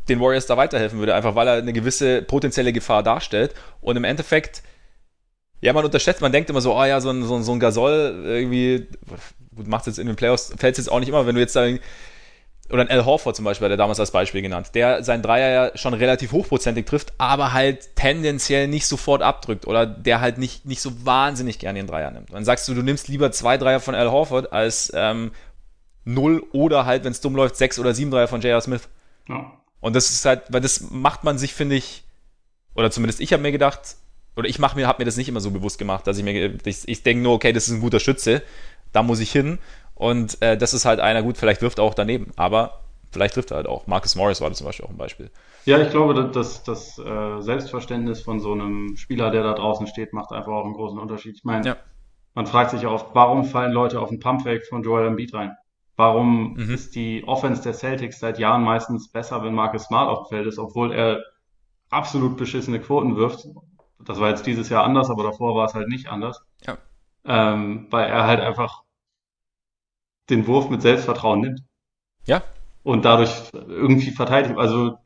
[0.08, 3.54] den Warriors da weiterhelfen würde, einfach weil er eine gewisse potenzielle Gefahr darstellt.
[3.80, 4.62] Und im Endeffekt,
[5.60, 7.60] ja, man unterschätzt, man denkt immer so, oh ja, so ein, so ein, so ein
[7.60, 8.88] Gasol irgendwie,
[9.54, 11.66] gut, macht jetzt in den Playoffs, fällt jetzt auch nicht immer, wenn du jetzt da,
[12.70, 15.78] oder ein Al Horford zum Beispiel, der damals als Beispiel genannt, der sein Dreier ja
[15.78, 20.80] schon relativ hochprozentig trifft, aber halt tendenziell nicht sofort abdrückt oder der halt nicht, nicht
[20.80, 22.32] so wahnsinnig gerne den Dreier nimmt.
[22.32, 25.32] Dann sagst du, du nimmst lieber zwei Dreier von Al Horford als ähm,
[26.04, 28.60] null oder halt, wenn es dumm läuft, sechs oder sieben Dreier von J.R.
[28.60, 28.88] Smith.
[29.28, 29.52] Ja.
[29.80, 32.04] Und das ist halt, weil das macht man sich, finde ich,
[32.74, 33.96] oder zumindest ich habe mir gedacht,
[34.36, 36.54] oder ich mache mir, habe mir das nicht immer so bewusst gemacht, dass ich mir,
[36.64, 38.42] ich, ich denke nur, okay, das ist ein guter Schütze,
[38.92, 39.58] da muss ich hin.
[40.00, 42.80] Und äh, das ist halt einer, gut, vielleicht wirft er auch daneben, aber
[43.10, 43.86] vielleicht trifft er halt auch.
[43.86, 45.30] Marcus Morris war da zum Beispiel auch ein Beispiel.
[45.66, 50.14] Ja, ich glaube, dass das äh, Selbstverständnis von so einem Spieler, der da draußen steht,
[50.14, 51.36] macht einfach auch einen großen Unterschied.
[51.36, 51.76] Ich meine, ja.
[52.32, 55.54] man fragt sich oft, warum fallen Leute auf den Pumpfake von Joel Embiid rein?
[55.96, 56.72] Warum mhm.
[56.72, 60.46] ist die Offense der Celtics seit Jahren meistens besser, wenn Marcus Smart auf dem Feld
[60.46, 61.22] ist, obwohl er
[61.90, 63.46] absolut beschissene Quoten wirft?
[64.02, 66.42] Das war jetzt dieses Jahr anders, aber davor war es halt nicht anders.
[66.66, 66.78] Ja
[67.24, 68.82] ähm, weil er halt einfach
[70.30, 71.60] den Wurf mit Selbstvertrauen nimmt.
[72.24, 72.42] Ja.
[72.82, 74.56] Und dadurch irgendwie verteidigt.
[74.56, 74.96] Also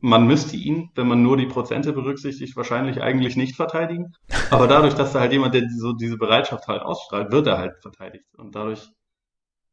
[0.00, 4.12] man müsste ihn, wenn man nur die Prozente berücksichtigt, wahrscheinlich eigentlich nicht verteidigen.
[4.50, 7.74] Aber dadurch, dass da halt jemand, der so diese Bereitschaft halt ausstrahlt, wird er halt
[7.82, 8.24] verteidigt.
[8.36, 8.88] Und dadurch,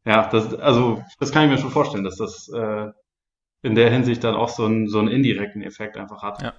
[0.05, 2.87] ja, das, also das kann ich mir schon vorstellen, dass das äh,
[3.61, 6.41] in der Hinsicht dann auch so, ein, so einen indirekten Effekt einfach hat.
[6.41, 6.53] Ja.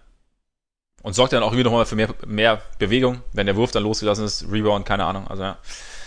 [1.02, 4.24] Und sorgt dann auch wieder nochmal für mehr, mehr Bewegung, wenn der Wurf dann losgelassen
[4.24, 5.28] ist, Rebound, keine Ahnung.
[5.28, 5.58] Also ja.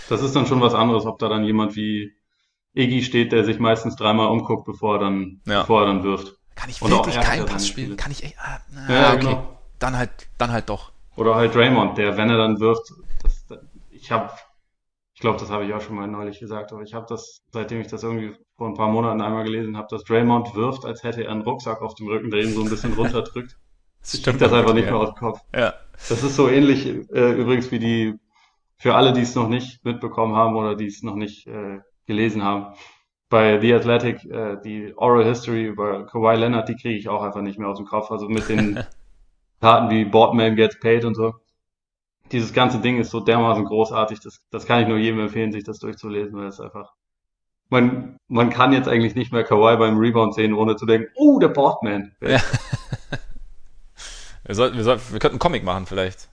[0.09, 2.11] Das ist dann schon was anderes, ob da dann jemand wie
[2.73, 5.61] Iggy steht, der sich meistens dreimal umguckt, bevor er dann, ja.
[5.61, 6.35] bevor er dann wirft.
[6.55, 7.97] Kann ich wirklich keinen Pass spielen?
[7.97, 8.35] Kann ich echt.
[8.39, 9.19] Ah, ah, ja, okay.
[9.19, 9.59] Genau.
[9.79, 10.91] Dann halt, dann halt doch.
[11.15, 12.93] Oder halt Draymond, der, wenn er dann wirft,
[13.23, 13.45] das,
[13.89, 14.31] ich habe,
[15.13, 17.81] ich glaube, das habe ich auch schon mal neulich gesagt, aber ich habe das, seitdem
[17.81, 21.23] ich das irgendwie vor ein paar Monaten einmal gelesen habe, dass Draymond wirft, als hätte
[21.23, 23.57] er einen Rucksack auf dem Rücken, der ihn so ein bisschen runterdrückt.
[24.01, 25.41] Das stimmt das einfach nicht mehr aus dem Kopf.
[25.55, 25.75] Ja.
[26.09, 28.19] Das ist so ähnlich äh, übrigens wie die,
[28.77, 31.81] für alle, die es noch nicht mitbekommen haben oder die es noch nicht äh,
[32.11, 32.73] gelesen haben.
[33.29, 37.41] Bei The Athletic, äh, die Oral History über Kawhi Leonard, die kriege ich auch einfach
[37.41, 38.11] nicht mehr aus dem Kopf.
[38.11, 38.83] Also mit den
[39.61, 41.33] Taten wie Boardman gets paid und so.
[42.31, 45.63] Dieses ganze Ding ist so dermaßen großartig, das, das kann ich nur jedem empfehlen, sich
[45.63, 46.93] das durchzulesen, weil es einfach
[47.71, 51.39] man, man kann jetzt eigentlich nicht mehr Kawhi beim Rebound sehen, ohne zu denken, oh,
[51.39, 52.13] der Boardman.
[52.21, 52.39] Ja.
[54.43, 56.27] Wir, sollten, wir, sollten, wir könnten einen Comic machen vielleicht.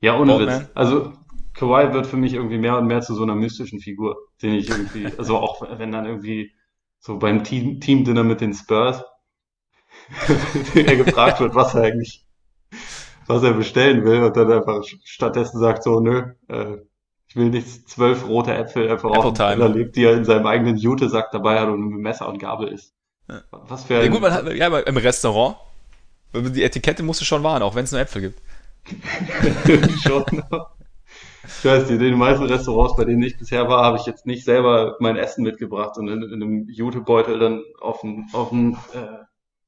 [0.00, 0.60] Ja, ohne Boatman.
[0.60, 0.70] Witz.
[0.74, 1.12] Also
[1.56, 4.68] Kawhi wird für mich irgendwie mehr und mehr zu so einer mystischen Figur, den ich
[4.68, 6.52] irgendwie, also auch wenn dann irgendwie
[6.98, 9.04] so beim Team, Team Dinner mit den Spurs
[10.74, 12.24] er gefragt wird, was er eigentlich,
[13.26, 16.76] was er bestellen will und dann einfach stattdessen sagt so, nö, äh,
[17.28, 20.46] ich will nicht zwölf rote Äpfel einfach Apple auf Teller lebt, die er in seinem
[20.46, 22.94] eigenen Jute-Sack dabei hat und mit Messer und Gabel isst.
[23.28, 23.42] Ja.
[23.50, 24.04] Was für ein...
[24.04, 25.56] Ja gut, man hat, ja, im Restaurant
[26.34, 28.40] die Etikette musst du schon wahren, auch wenn es nur Äpfel gibt.
[30.02, 30.24] schon.
[31.46, 34.26] Ich weiß nicht, in den meisten Restaurants, bei denen ich bisher war, habe ich jetzt
[34.26, 38.74] nicht selber mein Essen mitgebracht und in, in einem Jutebeutel dann auf den, auf den
[38.94, 39.24] äh,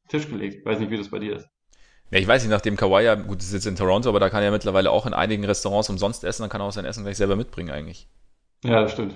[0.09, 0.57] Tisch gelegt.
[0.61, 1.49] Ich weiß nicht, wie das bei dir ist.
[2.11, 4.41] Ja, ich weiß nicht, nachdem Kawaii ja, gut, ist jetzt in Toronto, aber da kann
[4.41, 7.05] er ja mittlerweile auch in einigen Restaurants umsonst essen, dann kann er auch sein Essen
[7.05, 8.09] gleich selber mitbringen eigentlich.
[8.65, 9.15] Ja, das stimmt.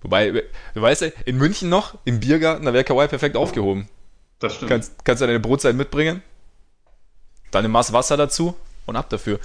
[0.00, 3.88] Wobei, du weißt, in München noch, im Biergarten, da wäre Kawaii perfekt aufgehoben.
[4.38, 4.70] Das stimmt.
[4.70, 6.22] Kannst, kannst du deine Brotzeit mitbringen?
[7.50, 8.54] Dann ein Maß Wasser dazu
[8.86, 9.38] und ab dafür.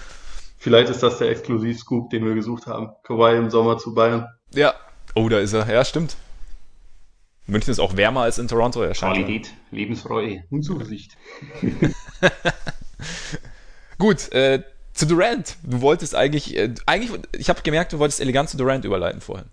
[0.62, 2.92] Vielleicht ist das der Exklusiv-Scoop, den wir gesucht haben.
[3.02, 4.28] Kawhi im Sommer zu Bayern.
[4.54, 4.76] Ja.
[5.16, 5.68] Oh, da ist er.
[5.68, 6.18] Ja, stimmt.
[7.48, 8.84] München ist auch wärmer als in Toronto.
[8.84, 11.18] Er Qualität, Lebensfreude und Zuversicht.
[13.98, 14.62] Gut, äh,
[14.94, 15.58] zu Durant.
[15.64, 19.48] Du wolltest eigentlich, äh, eigentlich, ich habe gemerkt, du wolltest elegant zu Durant überleiten vorhin.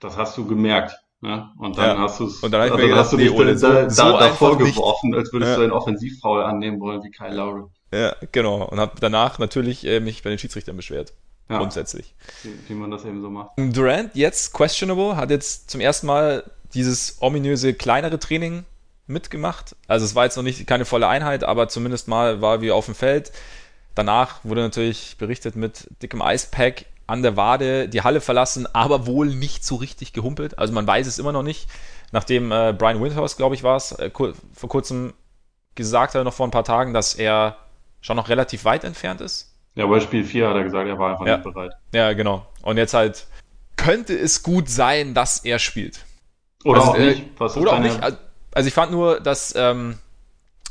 [0.00, 0.98] Das hast du gemerkt.
[1.20, 1.50] Ne?
[1.58, 2.02] Und dann ja.
[2.04, 4.56] hast du es, und dann, dann gedacht, hast du dich nee, da, so, da, davor
[4.56, 5.56] geworfen, als würdest ja.
[5.56, 7.64] du einen Offensivfoul annehmen wollen wie Kyle Lowry.
[7.92, 8.64] Ja, genau.
[8.64, 11.12] Und habe danach natürlich äh, mich bei den Schiedsrichtern beschwert.
[11.48, 11.58] Ja.
[11.58, 12.14] Grundsätzlich.
[12.42, 13.50] Wie, wie, man das eben so macht.
[13.56, 18.64] Durant jetzt questionable, hat jetzt zum ersten Mal dieses ominöse kleinere Training
[19.06, 19.76] mitgemacht.
[19.86, 22.86] Also es war jetzt noch nicht keine volle Einheit, aber zumindest mal war wir auf
[22.86, 23.32] dem Feld.
[23.94, 29.26] Danach wurde natürlich berichtet mit dickem Eispack an der Wade die Halle verlassen, aber wohl
[29.26, 30.58] nicht so richtig gehumpelt.
[30.58, 31.68] Also man weiß es immer noch nicht.
[32.12, 35.12] Nachdem äh, Brian Windhorst, glaube ich, war es, äh, vor kurzem
[35.74, 37.56] gesagt hat, noch vor ein paar Tagen, dass er
[38.02, 39.54] schon noch relativ weit entfernt ist.
[39.74, 41.38] Ja, bei Spiel 4 hat er gesagt, er war einfach ja.
[41.38, 41.72] nicht bereit.
[41.94, 42.46] Ja, genau.
[42.60, 43.26] Und jetzt halt
[43.76, 46.04] könnte es gut sein, dass er spielt.
[46.64, 47.24] Oder also, auch äh, nicht.
[47.38, 47.98] Was oder auch nicht.
[48.54, 49.98] Also ich fand nur, dass ähm,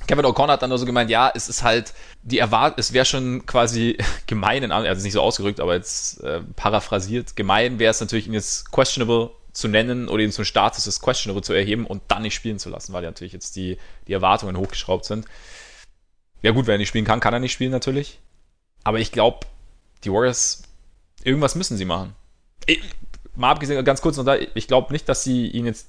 [0.08, 3.06] Kevin O'Connor hat dann nur so gemeint, ja, es ist halt die Erwart es wäre
[3.06, 8.00] schon quasi gemein, in, also nicht so ausgerückt, aber jetzt äh, paraphrasiert, gemein wäre es
[8.00, 12.02] natürlich, ihn jetzt questionable zu nennen oder ihn zum Status des questionable zu erheben und
[12.08, 13.78] dann nicht spielen zu lassen, weil ja natürlich jetzt die,
[14.08, 15.26] die Erwartungen hochgeschraubt sind.
[16.42, 18.20] Ja gut, wenn er nicht spielen kann, kann er nicht spielen natürlich.
[18.84, 19.46] Aber ich glaube,
[20.04, 20.64] die Warriors,
[21.24, 22.16] irgendwas müssen sie machen.
[22.66, 22.82] Ich,
[23.36, 25.88] mal abgesehen, ganz kurz noch da, ich glaube nicht, dass sie ihn jetzt,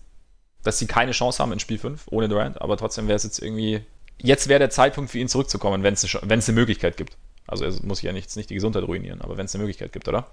[0.63, 3.41] dass sie keine Chance haben in Spiel 5 ohne Durant, aber trotzdem wäre es jetzt
[3.41, 3.81] irgendwie,
[4.19, 7.17] jetzt wäre der Zeitpunkt für ihn zurückzukommen, wenn es eine, Möglichkeit gibt.
[7.47, 10.09] Also er muss ja nicht, nicht die Gesundheit ruinieren, aber wenn es eine Möglichkeit gibt,
[10.09, 10.31] oder?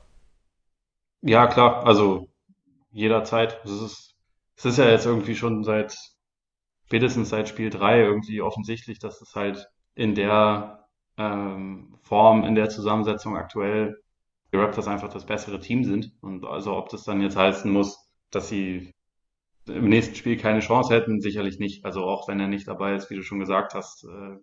[1.22, 2.30] Ja, klar, also
[2.92, 3.60] jederzeit.
[3.66, 4.16] Es ist,
[4.56, 5.98] es ist ja jetzt irgendwie schon seit,
[6.86, 9.68] spätestens seit Spiel 3 irgendwie offensichtlich, dass es halt
[10.00, 10.88] in der
[11.18, 14.02] ähm, Form, in der Zusammensetzung aktuell
[14.54, 16.14] die Raptors einfach das bessere Team sind.
[16.22, 18.94] Und also ob das dann jetzt heißen muss, dass sie
[19.68, 21.84] im nächsten Spiel keine Chance hätten, sicherlich nicht.
[21.84, 24.38] Also auch wenn er nicht dabei ist, wie du schon gesagt hast, äh,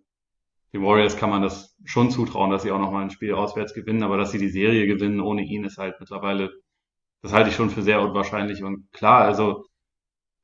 [0.73, 4.03] die Warriors kann man das schon zutrauen, dass sie auch nochmal ein Spiel auswärts gewinnen,
[4.03, 6.51] aber dass sie die Serie gewinnen ohne ihn ist halt mittlerweile,
[7.23, 8.63] das halte ich schon für sehr unwahrscheinlich.
[8.63, 9.65] Und klar, also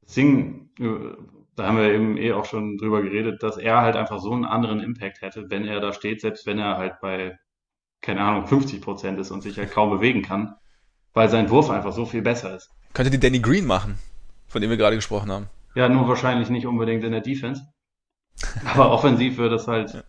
[0.05, 1.15] Sing äh,
[1.55, 4.45] da haben wir eben eh auch schon drüber geredet, dass er halt einfach so einen
[4.45, 7.37] anderen Impact hätte, wenn er da steht, selbst wenn er halt bei,
[8.01, 10.55] keine Ahnung, 50 Prozent ist und sich halt kaum bewegen kann,
[11.13, 12.71] weil sein Wurf einfach so viel besser ist.
[12.93, 13.97] Könnte die Danny Green machen,
[14.47, 15.47] von dem wir gerade gesprochen haben.
[15.75, 17.63] Ja, nur wahrscheinlich nicht unbedingt in der Defense.
[18.65, 20.03] Aber offensiv würde es halt, ja.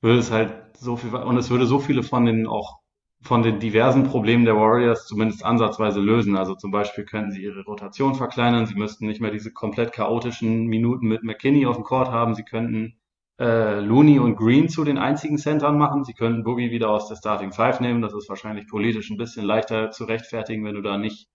[0.00, 2.78] würde es halt so viel, und es würde so viele von den auch
[3.20, 6.36] von den diversen Problemen der Warriors zumindest ansatzweise lösen.
[6.36, 10.66] Also zum Beispiel könnten sie ihre Rotation verkleinern, sie müssten nicht mehr diese komplett chaotischen
[10.66, 12.98] Minuten mit McKinney auf dem Court haben, sie könnten
[13.38, 17.16] äh, Looney und Green zu den einzigen Centern machen, sie könnten Boogie wieder aus der
[17.16, 20.96] Starting Five nehmen, das ist wahrscheinlich politisch ein bisschen leichter zu rechtfertigen, wenn du da
[20.96, 21.28] nicht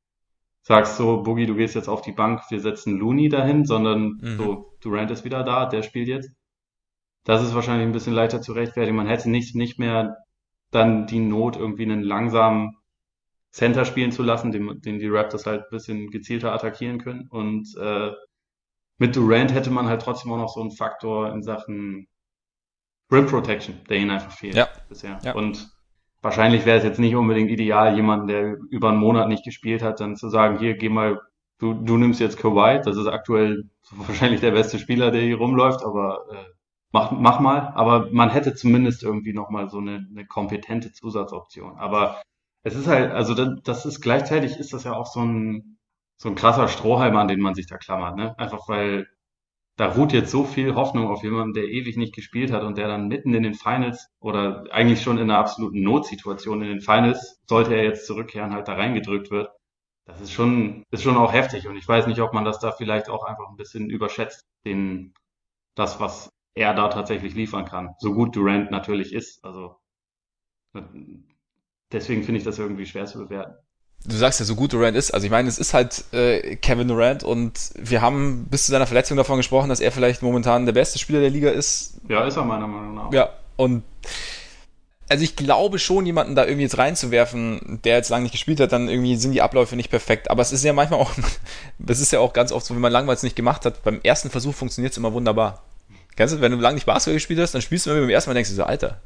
[0.64, 4.38] sagst so, Boogie, du gehst jetzt auf die Bank, wir setzen Looney dahin, sondern mhm.
[4.38, 6.32] so, Durant ist wieder da, der spielt jetzt.
[7.26, 8.98] Das ist wahrscheinlich ein bisschen leichter zu rechtfertigen.
[8.98, 10.18] Man hätte nicht, nicht mehr
[10.74, 12.78] dann die Not, irgendwie einen langsamen
[13.52, 17.28] Center spielen zu lassen, den, den die Raptors halt ein bisschen gezielter attackieren können.
[17.30, 18.12] Und äh,
[18.98, 22.08] mit Durant hätte man halt trotzdem auch noch so einen Faktor in Sachen
[23.12, 24.68] Rim Protection, der ihnen einfach fehlt ja.
[24.90, 25.20] bisher.
[25.24, 25.36] Ja.
[25.36, 25.70] Und
[26.24, 30.00] wahrscheinlich wäre es jetzt nicht unbedingt ideal, jemanden, der über einen Monat nicht gespielt hat,
[30.00, 31.20] dann zu sagen, hier, geh mal,
[31.60, 35.84] du, du nimmst jetzt Kawhi, das ist aktuell wahrscheinlich der beste Spieler, der hier rumläuft,
[35.84, 36.54] aber äh,
[36.94, 41.78] mach, mach mal, aber man hätte zumindest irgendwie nochmal so eine, eine kompetente Zusatzoption.
[41.78, 42.22] Aber
[42.64, 45.78] es ist halt, also das ist gleichzeitig ist das ja auch so ein,
[46.18, 48.38] so ein krasser Strohhalm, an den man sich da klammert, ne?
[48.40, 49.08] Einfach weil
[49.78, 52.88] da ruht jetzt so viel Hoffnung auf jemanden, der ewig nicht gespielt hat und der
[52.88, 57.42] dann mitten in den Finals oder eigentlich schon in einer absoluten Notsituation in den Finals,
[57.50, 59.50] sollte er jetzt zurückkehren, halt da reingedrückt wird.
[60.06, 62.72] Das ist schon, ist schon auch heftig und ich weiß nicht, ob man das da
[62.72, 65.14] vielleicht auch einfach ein bisschen überschätzt, den,
[65.76, 67.96] das, was er da tatsächlich liefern kann.
[68.00, 69.44] So gut Durant natürlich ist.
[69.44, 69.76] Also
[71.92, 73.56] deswegen finde ich das irgendwie schwer zu bewerten.
[74.06, 75.12] Du sagst ja, so gut Durant ist.
[75.12, 78.86] Also ich meine, es ist halt äh, Kevin Durant und wir haben bis zu seiner
[78.86, 82.02] Verletzung davon gesprochen, dass er vielleicht momentan der beste Spieler der Liga ist.
[82.10, 83.14] Ja, ist er meiner Meinung nach.
[83.14, 83.84] Ja, und
[85.10, 88.72] also ich glaube schon, jemanden da irgendwie jetzt reinzuwerfen, der jetzt lange nicht gespielt hat,
[88.72, 90.30] dann irgendwie sind die Abläufe nicht perfekt.
[90.32, 91.12] Aber es ist ja manchmal auch,
[91.80, 94.30] das ist ja auch ganz oft so, wenn man langweilig nicht gemacht hat, beim ersten
[94.30, 95.64] Versuch funktioniert es immer wunderbar.
[96.16, 98.30] Kennst du, wenn du lange nicht Basketball gespielt hast, dann spielst du immer beim ersten
[98.30, 99.02] Mal denkst du so, Alter,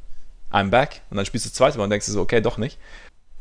[0.52, 1.00] I'm back.
[1.10, 2.78] Und dann spielst du das zweite Mal und denkst du so, okay, doch nicht.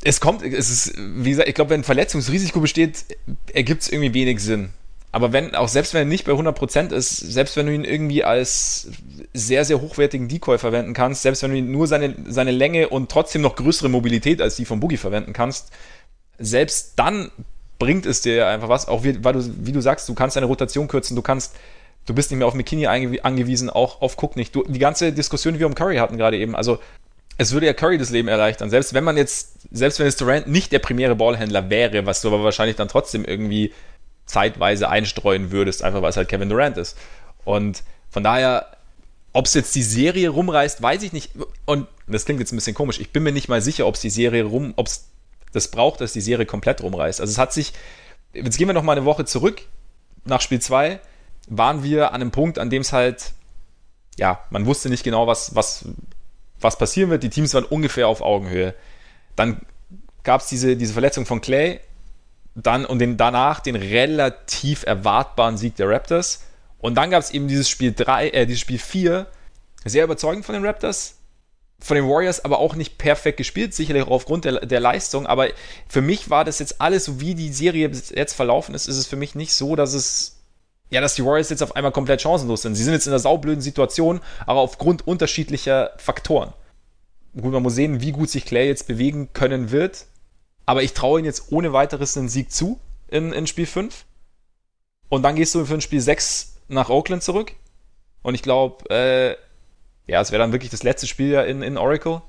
[0.04, 3.06] Es kommt, es ist, wie gesagt, ich glaube, wenn ein Verletzungsrisiko besteht,
[3.54, 4.70] ergibt es irgendwie wenig Sinn.
[5.12, 8.24] Aber wenn, auch selbst wenn er nicht bei 100% ist, selbst wenn du ihn irgendwie
[8.24, 8.90] als
[9.34, 13.10] sehr, sehr hochwertigen Decoy verwenden kannst, selbst wenn du ihn nur seine, seine Länge und
[13.10, 15.72] trotzdem noch größere Mobilität als die von Boogie verwenden kannst,
[16.38, 17.32] selbst dann
[17.80, 20.46] bringt es dir einfach was, auch wie, weil du, wie du sagst, du kannst deine
[20.46, 21.56] Rotation kürzen, du kannst,
[22.08, 24.56] du bist nicht mehr auf McKinney angewiesen, auch auf Cook nicht.
[24.56, 26.80] Du, die ganze Diskussion, die wir um Curry hatten gerade eben, also
[27.38, 28.70] es würde ja Curry das Leben erleichtern.
[28.70, 32.30] Selbst wenn man jetzt, selbst wenn es Durant nicht der primäre Ballhändler wäre, was du
[32.30, 33.74] aber wahrscheinlich dann trotzdem irgendwie
[34.26, 36.98] zeitweise einstreuen würdest, einfach weil es halt Kevin Durant ist.
[37.46, 38.78] Und von daher,
[39.34, 41.32] ob es jetzt die Serie rumreißt, weiß ich nicht.
[41.66, 43.00] Und das klingt jetzt ein bisschen komisch.
[43.00, 45.10] Ich bin mir nicht mal sicher, ob es die Serie rum, ob es
[45.52, 47.22] das braucht, dass die Serie komplett rumreißt.
[47.22, 47.74] Also es hat sich,
[48.34, 49.62] jetzt gehen wir noch mal eine Woche zurück.
[50.26, 51.00] Nach Spiel 2
[51.48, 53.34] waren wir an einem Punkt, an dem es halt,
[54.18, 55.86] ja, man wusste nicht genau, was, was,
[56.60, 57.24] was passieren wird.
[57.24, 58.74] Die Teams waren ungefähr auf Augenhöhe.
[59.36, 59.62] Dann
[60.24, 61.80] gab es diese, diese Verletzung von Clay,
[62.56, 66.44] dann und den, danach den relativ erwartbaren Sieg der Raptors.
[66.80, 69.28] Und dann gab es eben dieses Spiel 3, äh, dieses Spiel 4,
[69.86, 71.16] sehr überzeugend von den Raptors,
[71.80, 75.28] von den Warriors aber auch nicht perfekt gespielt, sicherlich auch aufgrund der, der Leistung.
[75.28, 75.48] Aber
[75.88, 79.08] für mich war das jetzt alles, so wie die Serie jetzt verlaufen ist, ist es
[79.08, 80.37] für mich nicht so, dass es,
[80.90, 82.76] ja, dass die Warriors jetzt auf einmal komplett chancenlos sind.
[82.76, 86.54] Sie sind jetzt in einer saublöden Situation, aber aufgrund unterschiedlicher Faktoren.
[87.40, 90.06] Gut, man muss sehen, wie gut sich Clay jetzt bewegen können wird.
[90.66, 94.06] Aber ich traue ihm jetzt ohne weiteres einen Sieg zu in, in Spiel 5.
[95.10, 97.54] Und dann gehst du für ein Spiel 6 nach Oakland zurück.
[98.22, 99.36] Und ich glaube, äh,
[100.12, 102.22] ja, es wäre dann wirklich das letzte Spiel ja in, in Oracle.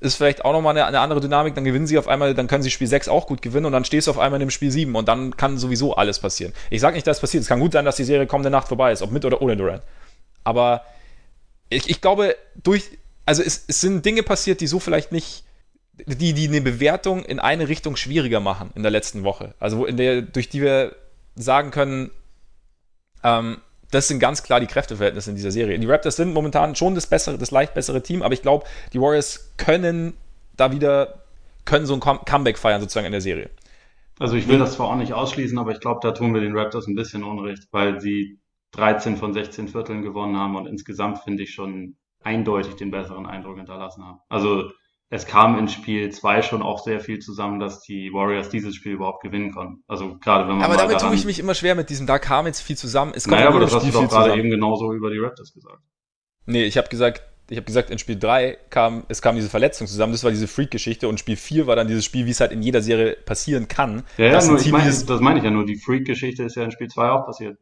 [0.00, 2.62] Ist vielleicht auch nochmal eine, eine andere Dynamik, dann gewinnen sie auf einmal, dann können
[2.62, 4.70] sie Spiel 6 auch gut gewinnen und dann stehst du auf einmal in dem Spiel
[4.70, 6.54] 7 und dann kann sowieso alles passieren.
[6.70, 7.42] Ich sage nicht, dass es passiert.
[7.42, 9.56] Es kann gut sein, dass die Serie kommende Nacht vorbei ist, ob mit oder ohne
[9.56, 9.82] Durant.
[10.42, 10.84] Aber
[11.68, 15.44] ich, ich glaube, durch, also es, es sind Dinge passiert, die so vielleicht nicht,
[16.06, 19.54] die, die eine Bewertung in eine Richtung schwieriger machen in der letzten Woche.
[19.60, 20.96] Also in der, durch die wir
[21.36, 22.10] sagen können,
[23.22, 23.58] ähm,
[23.90, 25.78] das sind ganz klar die Kräfteverhältnisse in dieser Serie.
[25.78, 29.00] Die Raptors sind momentan schon das bessere, das leicht bessere Team, aber ich glaube, die
[29.00, 30.14] Warriors können
[30.56, 31.22] da wieder,
[31.64, 33.50] können so ein Comeback feiern sozusagen in der Serie.
[34.18, 36.56] Also ich will das zwar auch nicht ausschließen, aber ich glaube, da tun wir den
[36.56, 38.38] Raptors ein bisschen Unrecht, weil sie
[38.72, 43.56] 13 von 16 Vierteln gewonnen haben und insgesamt finde ich schon eindeutig den besseren Eindruck
[43.56, 44.20] hinterlassen haben.
[44.28, 44.70] Also
[45.12, 48.92] es kam in Spiel 2 schon auch sehr viel zusammen, dass die Warriors dieses Spiel
[48.92, 49.82] überhaupt gewinnen konnten.
[49.88, 52.46] Also gerade wenn man Aber damit tue ich mich immer schwer mit diesem, da kam
[52.46, 53.12] jetzt viel zusammen.
[53.14, 55.82] Es naja, aber das hast du doch gerade eben genauso über die Raptors gesagt.
[56.46, 59.88] Nee, ich habe gesagt, ich habe gesagt, in Spiel 3 kam, es kam diese Verletzung
[59.88, 62.52] zusammen, das war diese Freak-Geschichte und Spiel 4 war dann dieses Spiel, wie es halt
[62.52, 64.04] in jeder Serie passieren kann.
[64.16, 66.70] Ja, ja nur, ich mein, das meine ich ja nur, die Freak-Geschichte ist ja in
[66.70, 67.58] Spiel 2 auch passiert.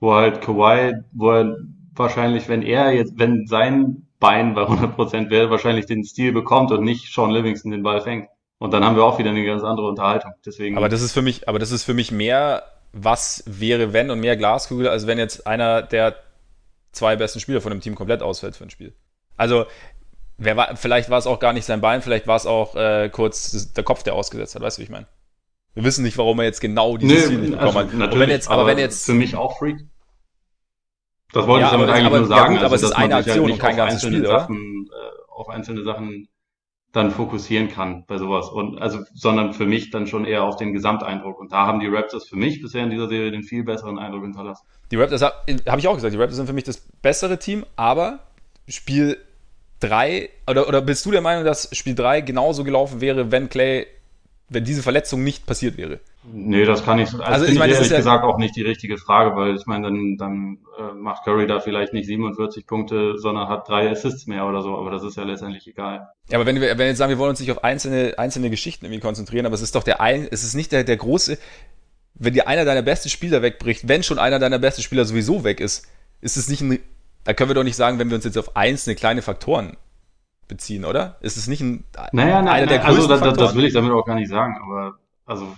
[0.00, 1.56] Wo halt Kawhi, wo er
[1.94, 6.84] wahrscheinlich, wenn er jetzt, wenn sein Bein bei 100% wäre, wahrscheinlich den Stil bekommt und
[6.84, 8.28] nicht Sean Livingston den Ball fängt.
[8.58, 10.32] Und dann haben wir auch wieder eine ganz andere Unterhaltung.
[10.44, 10.76] Deswegen.
[10.76, 12.62] Aber das ist für mich, aber das ist für mich mehr,
[12.92, 16.16] was wäre wenn und mehr Glaskugel, als wenn jetzt einer der
[16.92, 18.92] zwei besten Spieler von dem Team komplett ausfällt für ein Spiel.
[19.38, 19.64] Also,
[20.36, 23.08] wer war, vielleicht war es auch gar nicht sein Bein, vielleicht war es auch äh,
[23.10, 24.60] kurz der Kopf, der ausgesetzt hat.
[24.60, 25.06] Weißt du, wie ich meine?
[25.72, 28.18] Wir wissen nicht, warum er jetzt genau dieses Ziel nicht bekommen also, hat.
[28.18, 29.86] Wenn jetzt, aber, aber wenn jetzt für mich auch Freak.
[31.32, 32.54] Das wollte ja, ich damit aber, eigentlich aber, nur sagen.
[32.54, 35.32] Ja gut, aber also, es ist eine Aktion halt und kein ganzes Spiel, Sachen, äh,
[35.32, 36.28] auf einzelne Sachen
[36.92, 38.48] dann fokussieren kann bei sowas.
[38.48, 41.38] Und also, sondern für mich dann schon eher auf den Gesamteindruck.
[41.38, 44.22] Und da haben die Raptors für mich bisher in dieser Serie den viel besseren Eindruck
[44.22, 44.66] hinterlassen.
[44.90, 45.34] Die Raptors, habe
[45.66, 48.20] hab ich auch gesagt, die Raptors sind für mich das bessere Team, aber
[48.66, 49.18] Spiel
[49.80, 53.86] 3, oder, oder bist du der Meinung, dass Spiel 3 genauso gelaufen wäre, wenn Clay,
[54.50, 56.00] wenn diese Verletzung nicht passiert wäre?
[56.24, 58.98] Nee, das kann ich, also, also ich meine, ehrlich ja gesagt auch nicht die richtige
[58.98, 63.48] Frage, weil ich meine, dann, dann äh, macht Curry da vielleicht nicht 47 Punkte, sondern
[63.48, 66.08] hat drei Assists mehr oder so, aber das ist ja letztendlich egal.
[66.28, 68.50] Ja, aber wenn wir, wenn wir jetzt sagen, wir wollen uns nicht auf einzelne, einzelne
[68.50, 71.38] Geschichten irgendwie konzentrieren, aber es ist doch der ein, es ist nicht der, der große,
[72.14, 75.60] wenn dir einer deiner besten Spieler wegbricht, wenn schon einer deiner besten Spieler sowieso weg
[75.60, 75.86] ist,
[76.20, 76.80] ist es nicht ein,
[77.22, 79.76] da können wir doch nicht sagen, wenn wir uns jetzt auf einzelne kleine Faktoren
[80.50, 81.16] beziehen, oder?
[81.20, 83.92] Ist es nicht ein, naja, nein, einer der nein, also das, das will ich damit
[83.92, 85.54] auch gar nicht sagen, aber also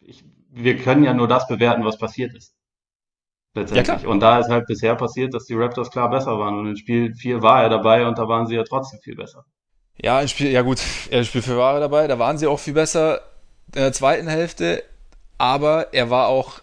[0.00, 2.54] ich, wir können ja nur das bewerten, was passiert ist.
[3.54, 4.02] Letztendlich.
[4.02, 6.58] Ja, und da ist halt bisher passiert, dass die Raptors klar besser waren.
[6.58, 9.44] Und in Spiel 4 war er dabei und da waren sie ja trotzdem viel besser.
[10.00, 10.80] Ja, in Spiel, ja gut,
[11.10, 13.20] in Spiel 4 war er dabei, da waren sie auch viel besser
[13.74, 14.84] in der zweiten Hälfte,
[15.38, 16.60] aber er war auch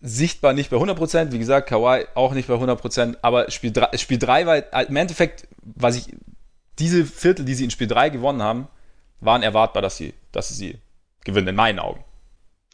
[0.00, 4.18] sichtbar nicht bei 100%, wie gesagt, Kawhi auch nicht bei 100%, aber Spiel 3, Spiel
[4.18, 6.14] 3 war im Endeffekt, was ich,
[6.78, 8.68] diese Viertel, die sie in Spiel 3 gewonnen haben,
[9.20, 10.78] waren erwartbar, dass sie, dass sie sie
[11.24, 12.04] gewinnen, in meinen Augen.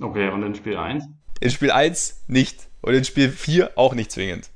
[0.00, 1.04] Okay, und in Spiel 1?
[1.40, 2.68] In Spiel 1 nicht.
[2.80, 4.50] Und in Spiel 4 auch nicht zwingend.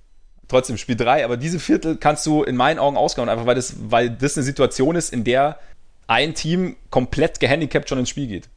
[0.49, 3.75] Trotzdem Spiel 3, aber diese Viertel kannst du in meinen Augen ausgauen, einfach weil das,
[3.91, 5.59] weil das eine Situation ist, in der
[6.07, 8.49] ein Team komplett gehandicapt schon ins Spiel geht.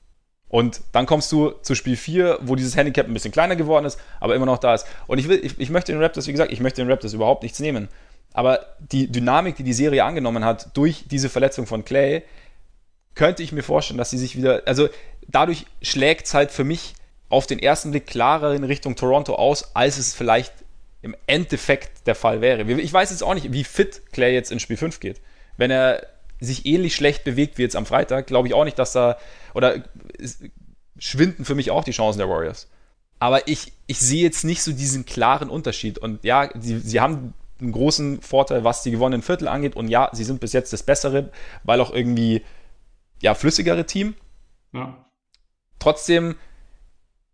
[0.47, 3.99] Und dann kommst du zu Spiel 4, wo dieses Handicap ein bisschen kleiner geworden ist,
[4.19, 4.85] aber immer noch da ist.
[5.07, 7.43] Und ich will, ich, ich möchte den Raptors, wie gesagt, ich möchte den Raptors überhaupt
[7.43, 7.87] nichts nehmen.
[8.33, 12.23] Aber die Dynamik, die die Serie angenommen hat durch diese Verletzung von Clay,
[13.15, 14.87] könnte ich mir vorstellen, dass sie sich wieder, also
[15.27, 16.93] dadurch schlägt es halt für mich
[17.29, 20.53] auf den ersten Blick klarer in Richtung Toronto aus, als es vielleicht
[21.01, 22.63] im Endeffekt der Fall wäre.
[22.79, 25.19] Ich weiß jetzt auch nicht, wie fit Clay jetzt in Spiel 5 geht.
[25.57, 26.05] Wenn er
[26.39, 29.17] sich ähnlich schlecht bewegt wie jetzt am Freitag, glaube ich auch nicht, dass da,
[29.53, 29.83] oder
[30.97, 32.67] schwinden für mich auch die Chancen der Warriors.
[33.19, 35.99] Aber ich, ich sehe jetzt nicht so diesen klaren Unterschied.
[35.99, 39.75] Und ja, sie, sie haben einen großen Vorteil, was die gewonnenen Viertel angeht.
[39.75, 41.31] Und ja, sie sind bis jetzt das Bessere,
[41.63, 42.43] weil auch irgendwie,
[43.21, 44.15] ja, flüssigere Team.
[44.73, 45.05] Ja.
[45.79, 46.35] Trotzdem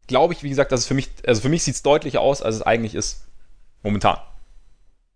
[0.08, 2.42] glaube ich, wie gesagt, dass es für mich, also für mich sieht es deutlicher aus,
[2.42, 3.28] als es eigentlich ist.
[3.84, 4.18] Momentan.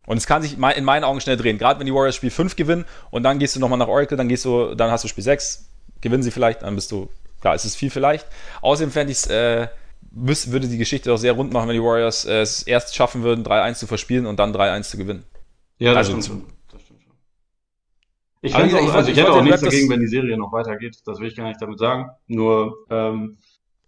[0.06, 1.58] Und es kann sich in meinen Augen schnell drehen.
[1.58, 4.28] Gerade wenn die Warriors Spiel 5 gewinnen und dann gehst du nochmal nach Oracle, dann
[4.28, 5.70] gehst du, dann hast du Spiel 6,
[6.02, 7.10] gewinnen sie vielleicht, dann bist du,
[7.40, 8.28] klar, es ist viel vielleicht.
[8.62, 9.68] Außerdem fände ich es, äh,
[10.12, 13.46] würde die Geschichte auch sehr rund machen, wenn die Warriors äh, es erst schaffen würden,
[13.46, 15.24] 3-1 zu verspielen und dann 3-1 zu gewinnen.
[15.80, 16.62] Ja, das also, stimmt schon.
[18.44, 20.98] Ich, auch, ich, also ich hätte auch nichts dagegen, wenn die Serie noch weitergeht.
[21.06, 22.10] Das will ich gar nicht damit sagen.
[22.28, 23.38] Nur, ähm,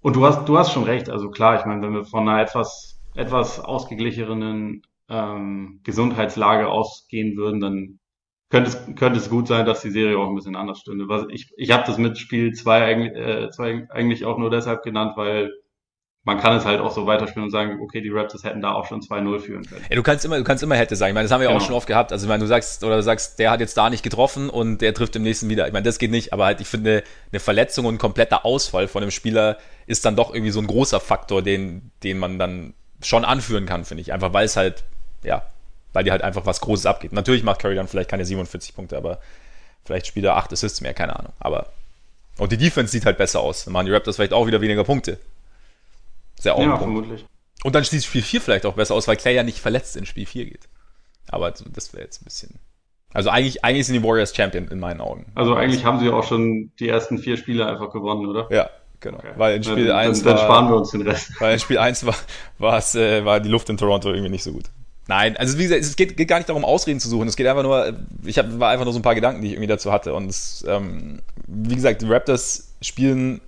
[0.02, 1.10] und du hast, du hast schon recht.
[1.10, 7.62] Also klar, ich meine, wenn wir von einer etwas, etwas ausgeglichenen ähm, Gesundheitslage ausgehen würden,
[7.62, 8.00] dann
[8.50, 11.08] könnte es, könnte es gut sein, dass die Serie auch ein bisschen anders stünde.
[11.08, 14.84] Was ich ich habe das mit Spiel 2 eigentlich, äh, zwei eigentlich auch nur deshalb
[14.84, 15.52] genannt, weil
[16.26, 18.86] man kann es halt auch so weiterspielen und sagen, okay, die Raptors hätten da auch
[18.86, 19.86] schon 2-0 führen können.
[19.90, 21.10] Ja, du kannst immer, du kannst immer hätte sagen.
[21.10, 21.60] Ich meine, das haben wir genau.
[21.60, 22.14] auch schon oft gehabt.
[22.14, 24.94] Also, meine, du sagst, oder du sagst, der hat jetzt da nicht getroffen und der
[24.94, 25.68] trifft im nächsten wieder.
[25.68, 28.88] Ich meine, das geht nicht, aber halt, ich finde, eine Verletzung und ein kompletter Ausfall
[28.88, 32.74] von einem Spieler ist dann doch irgendwie so ein großer Faktor, den, den man dann
[33.02, 34.14] schon anführen kann, finde ich.
[34.14, 34.86] Einfach weil es halt
[35.24, 35.44] ja,
[35.94, 37.14] weil dir halt einfach was Großes abgeht.
[37.14, 39.20] Natürlich macht Curry dann vielleicht keine 47 Punkte, aber
[39.86, 41.34] vielleicht spielt er 8 Assists mehr, keine Ahnung.
[41.40, 41.68] Aber
[42.38, 43.66] und die Defense sieht halt besser aus.
[43.66, 45.20] Dann machen die Raptors vielleicht auch wieder weniger Punkte.
[46.40, 47.26] Sehr ja, vermutlich.
[47.64, 50.06] Und dann sieht Spiel 4 vielleicht auch besser aus, weil Clay ja nicht verletzt in
[50.06, 50.70] Spiel 4 geht.
[51.30, 52.60] Aber das wäre jetzt ein bisschen.
[53.14, 55.32] Also eigentlich, eigentlich sind die Warriors Champion in meinen Augen.
[55.36, 58.48] Also eigentlich haben sie auch schon die ersten vier Spiele einfach gewonnen, oder?
[58.52, 58.70] Ja,
[59.00, 59.20] genau.
[59.20, 59.34] Okay.
[59.38, 61.40] Weil in Spiel dann, 1 dann, dann sparen wir uns den Rest.
[61.40, 62.16] Weil in Spiel 1 war,
[62.58, 64.66] war's, äh, war die Luft in Toronto irgendwie nicht so gut.
[65.08, 67.28] Nein, also wie gesagt, es geht, geht, gar nicht darum, Ausreden zu suchen.
[67.28, 69.54] Es geht einfach nur, ich hab, war einfach nur so ein paar Gedanken, die ich
[69.54, 70.14] irgendwie dazu hatte.
[70.14, 73.42] Und es, ähm, wie gesagt, die Raptors spielen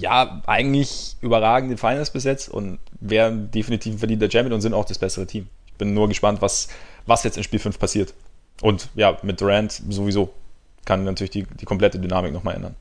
[0.00, 4.98] ja eigentlich überragende Finals bis jetzt und wären definitiv verdienter Champion und sind auch das
[4.98, 5.48] bessere Team.
[5.66, 6.68] Ich bin nur gespannt, was,
[7.06, 8.14] was jetzt in Spiel 5 passiert.
[8.62, 10.30] Und ja, mit Durant sowieso
[10.84, 12.76] kann natürlich die, die komplette Dynamik nochmal ändern.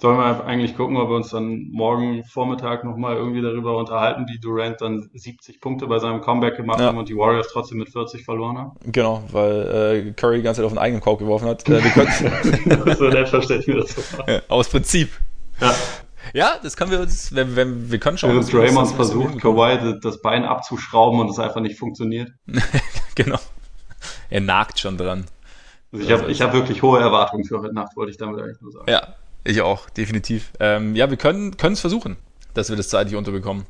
[0.00, 4.40] Sollen wir eigentlich gucken, ob wir uns dann morgen Vormittag nochmal irgendwie darüber unterhalten, wie
[4.40, 6.86] Durant dann 70 Punkte bei seinem Comeback gemacht ja.
[6.86, 8.72] haben und die Warriors trotzdem mit 40 verloren haben?
[8.86, 11.68] Genau, weil äh, Curry die ganze Zeit auf den eigenen Korb geworfen hat.
[11.68, 15.10] Äh, wir können, so selbstverständlich mir das so ja, Aus Prinzip.
[15.60, 15.72] Ja.
[16.32, 18.30] Ja, das können wir uns, wenn, wenn wir können schauen.
[18.30, 22.32] Während Draymond versucht, Kawhi das Bein abzuschrauben und es einfach nicht funktioniert.
[23.14, 23.38] genau.
[24.30, 25.26] Er nagt schon dran.
[25.92, 28.60] Also ich habe ich hab wirklich hohe Erwartungen für heute Nacht, wollte ich damit eigentlich
[28.62, 28.90] nur sagen.
[28.90, 29.14] Ja,
[29.44, 30.52] ich auch, definitiv.
[30.58, 32.16] Ähm, ja, wir können es versuchen,
[32.54, 33.66] dass wir das zeitlich unterbekommen.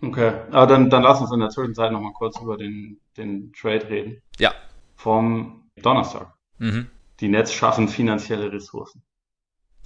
[0.00, 3.88] Okay, aber dann, dann lass uns in der Zwischenzeit nochmal kurz über den, den Trade
[3.88, 4.22] reden.
[4.38, 4.52] Ja.
[4.96, 6.32] Vom Donnerstag.
[6.58, 6.88] Mhm.
[7.20, 9.02] Die Nets schaffen finanzielle Ressourcen.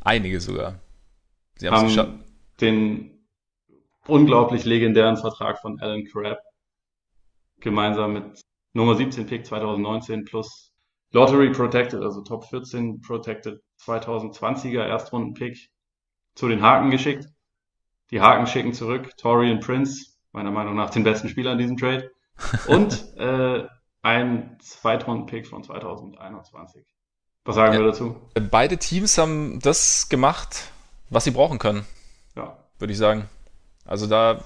[0.02, 0.78] Einige sogar.
[1.56, 2.12] Sie haben geschafft.
[2.60, 3.26] den
[4.06, 6.38] unglaublich legendären Vertrag von Alan Crabb
[7.60, 8.40] gemeinsam mit
[8.72, 10.72] Nummer 17 Pick 2019 plus
[11.12, 15.70] Lottery Protected, also Top 14 Protected 2020er Erstrunden-Pick
[16.34, 17.26] zu den Haken geschickt.
[18.10, 22.10] Die Haken schicken zurück Torian Prince, meiner Meinung nach den besten Spieler in diesem Trade.
[22.68, 23.66] Und äh,
[24.02, 26.84] ein Zweitrunden-Pick von 2021.
[27.44, 28.16] Was sagen ja, wir dazu?
[28.50, 30.70] Beide Teams haben das gemacht,
[31.10, 31.86] was sie brauchen können.
[32.34, 32.56] Ja.
[32.78, 33.28] Würde ich sagen.
[33.84, 34.44] Also da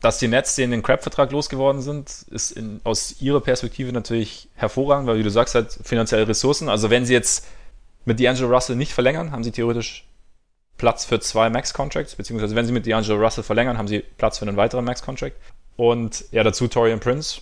[0.00, 5.08] dass die Nets den, den Crab-Vertrag losgeworden sind, ist in, aus ihrer Perspektive natürlich hervorragend,
[5.08, 6.68] weil wie du sagst, halt finanzielle Ressourcen.
[6.68, 7.46] Also wenn sie jetzt
[8.04, 10.04] mit D'Angelo Russell nicht verlängern, haben sie theoretisch
[10.76, 14.46] Platz für zwei Max-Contracts, beziehungsweise wenn sie mit D'Angelo Russell verlängern, haben sie Platz für
[14.46, 15.36] einen weiteren Max-Contract.
[15.76, 17.40] Und ja, dazu Torian Prince.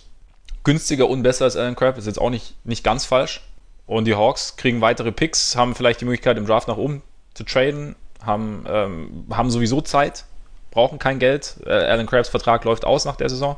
[0.63, 3.41] Günstiger und besser als Alan Crab, ist jetzt auch nicht, nicht ganz falsch.
[3.85, 7.03] Und die Hawks kriegen weitere Picks, haben vielleicht die Möglichkeit, im Draft nach oben
[7.35, 7.95] zu traden,
[8.25, 10.25] haben, ähm, haben sowieso Zeit,
[10.71, 11.59] brauchen kein Geld.
[11.65, 13.57] Äh, Alan Krabs Vertrag läuft aus nach der Saison.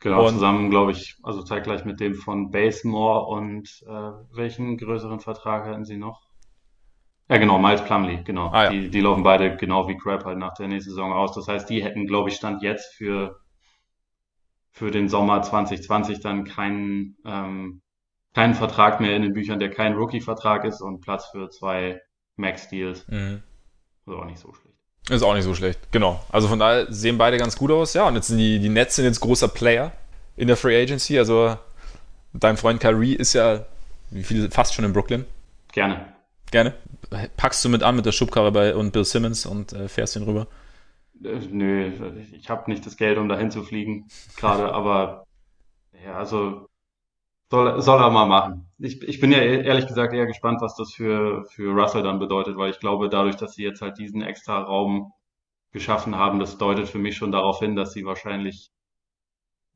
[0.00, 5.20] Genau, und, zusammen, glaube ich, also zeitgleich mit dem von Basemore und äh, welchen größeren
[5.20, 6.22] Vertrag hatten sie noch?
[7.28, 8.48] Ja, genau, Miles Plumley, genau.
[8.48, 8.70] Ah, ja.
[8.70, 11.32] die, die laufen beide genau wie Crab halt nach der nächsten Saison aus.
[11.34, 13.38] Das heißt, die hätten, glaube ich, Stand jetzt für,
[14.70, 17.82] für den Sommer 2020 dann keinen, ähm,
[18.34, 22.00] keinen Vertrag mehr in den Büchern, der kein Rookie-Vertrag ist und Platz für zwei
[22.40, 23.06] Max-Deals.
[23.08, 23.42] Mhm.
[24.06, 24.70] Also auch nicht so schlecht.
[25.08, 26.24] Ist auch nicht so schlecht, genau.
[26.30, 27.94] Also von daher sehen beide ganz gut aus.
[27.94, 29.92] Ja, und jetzt sind die, die Nets sind jetzt großer Player
[30.36, 31.18] in der Free Agency.
[31.18, 31.56] Also
[32.32, 33.66] dein Freund Kyrie ist ja,
[34.10, 35.24] wie viele, fast schon in Brooklyn.
[35.72, 36.12] Gerne.
[36.50, 36.74] Gerne.
[37.36, 40.22] Packst du mit an mit der Schubkarre bei und Bill Simmons und äh, fährst ihn
[40.22, 40.46] rüber?
[41.24, 41.92] Äh, nö,
[42.32, 45.26] ich habe nicht das Geld, um dahin zu fliegen, gerade, aber
[46.04, 46.66] ja, also
[47.50, 48.70] soll, soll er mal machen.
[48.78, 52.18] Ich, ich bin ja e-, ehrlich gesagt eher gespannt, was das für, für Russell dann
[52.18, 55.12] bedeutet, weil ich glaube, dadurch, dass sie jetzt halt diesen extra Raum
[55.72, 58.70] geschaffen haben, das deutet für mich schon darauf hin, dass sie wahrscheinlich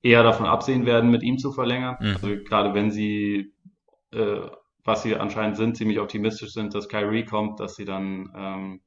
[0.03, 1.97] eher davon absehen werden, mit ihm zu verlängern.
[2.01, 2.15] Mhm.
[2.15, 3.53] Also gerade wenn sie,
[4.13, 4.41] äh,
[4.85, 8.81] was sie anscheinend sind, ziemlich optimistisch sind, dass Kyrie kommt, dass sie dann ähm,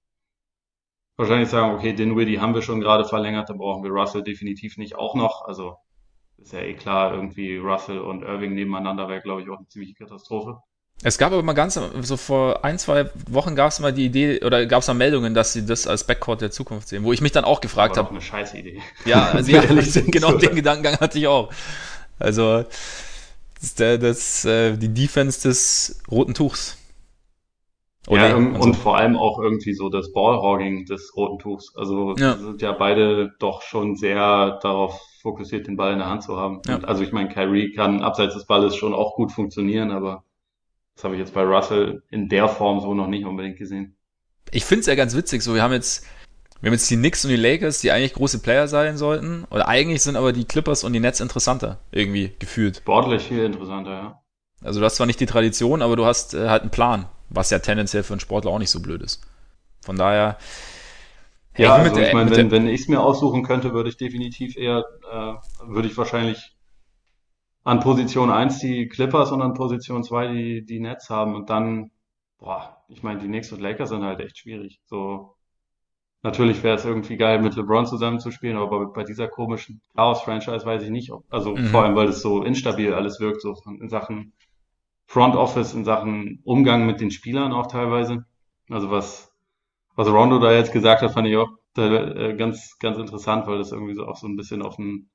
[1.17, 4.95] wahrscheinlich sagen, okay, Dinwiddie haben wir schon gerade verlängert, dann brauchen wir Russell definitiv nicht
[4.95, 5.45] auch noch.
[5.45, 5.77] Also
[6.38, 9.95] ist ja eh klar, irgendwie Russell und Irving nebeneinander wäre, glaube ich, auch eine ziemliche
[9.95, 10.57] Katastrophe.
[11.03, 14.43] Es gab aber mal ganz, so vor ein, zwei Wochen gab es mal die Idee,
[14.43, 17.21] oder gab es mal Meldungen, dass sie das als Backcourt der Zukunft sehen, wo ich
[17.21, 18.09] mich dann auch gefragt habe.
[18.09, 18.81] eine scheiß Idee.
[19.05, 19.61] Ja, also ja,
[20.07, 21.51] genau den Gedankengang hatte ich auch.
[22.17, 22.63] Also,
[23.61, 26.77] das, das, das, äh, die Defense des roten Tuchs.
[28.07, 28.69] Oder ja, und, also.
[28.69, 31.75] und vor allem auch irgendwie so das Ballhogging des roten Tuchs.
[31.75, 32.38] Also ja.
[32.38, 36.61] sind ja beide doch schon sehr darauf fokussiert, den Ball in der Hand zu haben.
[36.67, 36.80] Ja.
[36.80, 40.23] also ich meine, Kyrie kann abseits des Balles schon auch gut funktionieren, aber
[40.95, 43.97] das habe ich jetzt bei Russell in der Form so noch nicht unbedingt gesehen.
[44.51, 46.05] Ich finde es ja ganz witzig, so wir haben jetzt
[46.61, 49.45] wir haben jetzt die Knicks und die Lakers, die eigentlich große Player sein sollten.
[49.51, 52.78] Oder eigentlich sind aber die Clippers und die Nets interessanter, irgendwie gefühlt.
[52.78, 54.21] Sportlich viel interessanter, ja.
[54.63, 57.51] Also du hast zwar nicht die Tradition, aber du hast äh, halt einen Plan, was
[57.51, 59.21] ja tendenziell für einen Sportler auch nicht so blöd ist.
[59.82, 60.38] Von daher,
[61.57, 64.83] ja, also ich meine, wenn, wenn ich es mir aussuchen könnte, würde ich definitiv eher,
[65.11, 65.33] äh,
[65.67, 66.55] würde ich wahrscheinlich
[67.63, 71.91] an Position 1 die Clippers und an Position 2 die, die Nets haben und dann,
[72.39, 74.79] boah, ich meine, die Knicks und Lakers sind halt echt schwierig.
[74.85, 75.35] So,
[76.23, 80.83] natürlich wäre es irgendwie geil, mit LeBron zusammenzuspielen, aber bei, bei dieser komischen Chaos-Franchise weiß
[80.83, 81.65] ich nicht, ob, also mhm.
[81.65, 84.33] vor allem, weil es so instabil alles wirkt, so in Sachen
[85.07, 88.25] Front Office, in Sachen Umgang mit den Spielern auch teilweise.
[88.69, 89.26] Also was
[89.97, 93.71] was Rondo da jetzt gesagt hat, fand ich auch äh, ganz, ganz interessant, weil das
[93.71, 95.09] irgendwie so auch so ein bisschen auf ein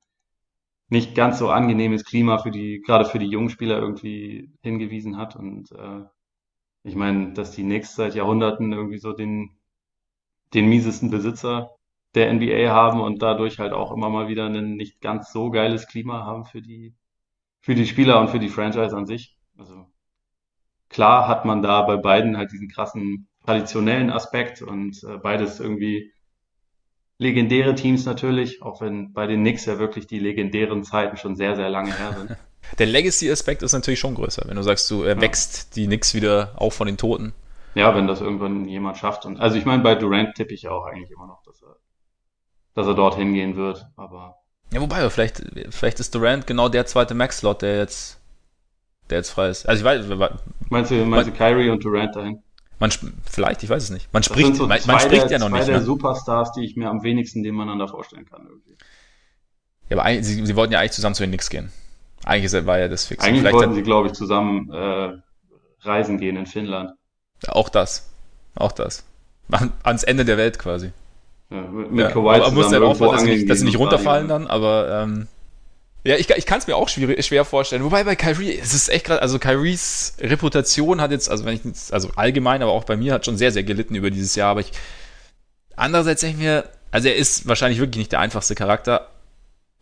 [0.89, 5.37] nicht ganz so angenehmes Klima für die, gerade für die jungen Spieler irgendwie hingewiesen hat.
[5.37, 6.05] Und äh,
[6.83, 9.57] ich meine, dass die Knicks seit Jahrhunderten irgendwie so den,
[10.53, 11.70] den miesesten Besitzer
[12.14, 15.87] der NBA haben und dadurch halt auch immer mal wieder ein nicht ganz so geiles
[15.87, 16.95] Klima haben für die,
[17.61, 19.39] für die Spieler und für die Franchise an sich.
[19.57, 19.87] Also
[20.89, 26.12] klar hat man da bei beiden halt diesen krassen traditionellen Aspekt und äh, beides irgendwie
[27.18, 31.57] legendäre Teams natürlich, auch wenn bei den Knicks ja wirklich die legendären Zeiten schon sehr,
[31.57, 32.36] sehr lange her sind.
[32.78, 36.53] Der Legacy-Aspekt ist natürlich schon größer, wenn du sagst, du äh, wächst die Knicks wieder
[36.57, 37.34] auf von den Toten.
[37.74, 39.26] Ja, wenn das irgendwann jemand schafft.
[39.26, 41.76] Und also ich meine, bei Durant tippe ich auch eigentlich immer noch, dass er,
[42.74, 44.36] dass er dort hingehen wird, aber.
[44.72, 48.20] Ja, wobei, vielleicht, vielleicht ist Durant genau der zweite Max-Slot, der jetzt,
[49.11, 49.68] der jetzt frei ist.
[49.68, 50.07] Also ich weiß.
[50.70, 52.43] Meinst du, meinst du Kyrie und Durant dahin?
[52.83, 52.91] Man,
[53.30, 54.12] vielleicht, ich weiß es nicht.
[54.12, 55.68] Man spricht, so man, man spricht der, ja noch zwei nicht.
[55.68, 55.85] der ne?
[55.85, 58.45] Superstars, die ich mir am wenigsten nebeneinander vorstellen kann.
[58.45, 58.76] Irgendwie.
[59.89, 61.70] Ja, aber sie, sie wollten ja eigentlich zusammen zu den Knicks gehen.
[62.24, 63.22] Eigentlich war ja das fix.
[63.22, 65.12] Eigentlich vielleicht wollten sie, glaube ich, zusammen äh,
[65.83, 66.91] reisen gehen in Finnland.
[67.47, 68.11] Auch das.
[68.57, 69.05] Auch das.
[69.85, 70.91] Ans Ende der Welt quasi.
[71.51, 74.49] Ja, mit, ja, Kawhi aber muss ja aufpassen, dass, sie, dass sie nicht runterfallen dann,
[74.49, 75.28] aber ähm,
[76.05, 77.85] ja, ich, ich kann es mir auch schwierig, schwer vorstellen.
[77.85, 81.65] Wobei bei Kyrie, es ist echt gerade, also Kyries Reputation hat jetzt, also wenn ich
[81.65, 84.51] jetzt, also allgemein, aber auch bei mir hat schon sehr, sehr gelitten über dieses Jahr.
[84.51, 84.73] Aber ich,
[85.77, 89.11] andererseits denke ich mir, also er ist wahrscheinlich wirklich nicht der einfachste Charakter,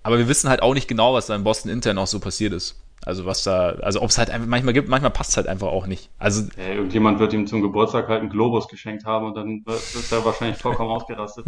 [0.03, 2.53] aber wir wissen halt auch nicht genau, was da in Boston intern auch so passiert
[2.53, 2.77] ist.
[3.03, 5.69] Also was da, also ob es halt einfach manchmal gibt, manchmal passt es halt einfach
[5.69, 6.11] auch nicht.
[6.19, 9.95] Also ja, irgendjemand wird ihm zum Geburtstag halt einen Globus geschenkt haben und dann wird,
[9.95, 11.47] wird er wahrscheinlich vollkommen ausgerastet.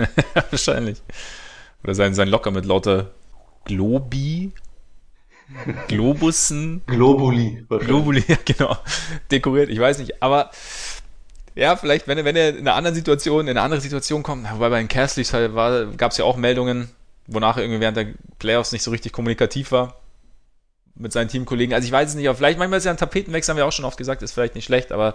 [0.51, 1.03] wahrscheinlich.
[1.85, 3.11] Oder sein, sein Locker mit lauter
[3.65, 4.53] Globi,
[5.89, 6.83] Globussen.
[6.87, 7.65] Globuli.
[7.69, 8.77] Globuli, ja, genau.
[9.31, 10.23] Dekoriert, ich weiß nicht.
[10.23, 10.51] Aber
[11.55, 14.71] ja, vielleicht, wenn, wenn er in einer anderen Situation, in eine andere Situation kommt, wobei
[14.71, 16.89] bei den Castleys halt war, gab es ja auch Meldungen,
[17.27, 18.09] wonach er irgendwie während der
[18.39, 19.97] Playoffs nicht so richtig kommunikativ war
[20.95, 21.75] mit seinen Teamkollegen.
[21.75, 23.73] Also ich weiß es nicht, aber vielleicht manchmal ist ja ein Tapetenwechsel, haben wir auch
[23.73, 25.15] schon oft gesagt, ist vielleicht nicht schlecht, aber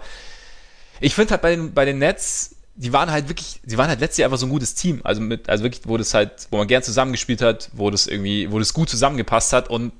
[1.00, 3.98] ich finde halt bei den, bei den Nets, die waren halt wirklich, sie waren halt
[3.98, 5.00] letztes Jahr einfach so ein gutes Team.
[5.02, 8.52] Also mit, also wirklich, wo das halt, wo man gern zusammengespielt hat, wo das irgendwie,
[8.52, 9.92] wo das gut zusammengepasst hat und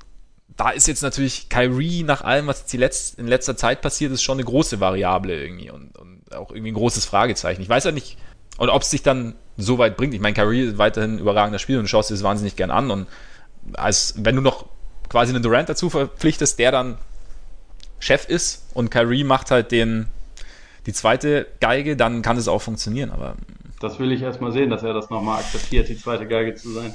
[0.57, 4.13] da ist jetzt natürlich Kyrie nach allem, was jetzt die Letz-, in letzter Zeit passiert
[4.13, 7.63] ist, schon eine große Variable irgendwie und, und auch irgendwie ein großes Fragezeichen.
[7.63, 8.17] Ich weiß ja nicht,
[8.59, 10.15] und ob es sich dann so weit bringt.
[10.15, 12.71] Ich meine, Kyrie ist weiterhin ein überragender Spieler und du schaust dir das wahnsinnig gern
[12.71, 13.07] an und
[13.75, 14.67] als wenn du noch
[15.09, 16.99] quasi einen Durant dazu verpflichtest, der dann
[17.99, 20.09] Chef ist und Kyrie macht halt den
[20.87, 23.35] die zweite Geige, dann kann das auch funktionieren, aber
[23.81, 26.95] das will ich erstmal sehen, dass er das nochmal akzeptiert, die zweite Geige zu sein.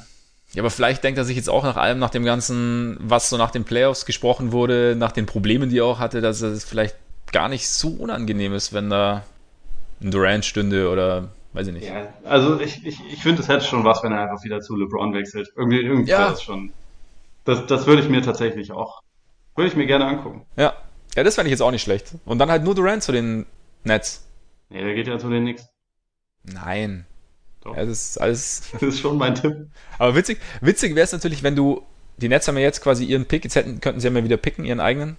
[0.53, 3.37] Ja, aber vielleicht denkt er sich jetzt auch nach allem, nach dem ganzen, was so
[3.37, 6.95] nach den Playoffs gesprochen wurde, nach den Problemen, die er auch hatte, dass es vielleicht
[7.31, 9.23] gar nicht so unangenehm ist, wenn da
[10.01, 11.87] ein Durant stünde oder weiß ich nicht.
[11.87, 14.75] Ja, also ich, ich, ich finde, es hätte schon was, wenn er einfach wieder zu
[14.75, 15.49] LeBron wechselt.
[15.55, 16.29] Irgendwie, irgendwie Ja.
[16.29, 16.71] das schon.
[17.45, 19.01] Das, das würde ich mir tatsächlich auch,
[19.55, 20.45] würde ich mir gerne angucken.
[20.57, 20.73] Ja.
[21.15, 22.13] Ja, das fände ich jetzt auch nicht schlecht.
[22.25, 23.45] Und dann halt nur Durant zu den
[23.83, 24.27] Nets.
[24.69, 25.67] Nee, der geht ja zu den Knicks.
[26.43, 27.05] Nein.
[27.61, 27.75] Doch.
[27.77, 28.63] Ja, das ist alles.
[28.73, 29.67] Das ist schon mein Tipp.
[29.97, 31.83] Aber witzig, witzig wäre es natürlich, wenn du.
[32.17, 34.37] Die Nets haben ja jetzt quasi ihren Pick, jetzt hätten, könnten sie ja mal wieder
[34.37, 35.17] picken, ihren eigenen.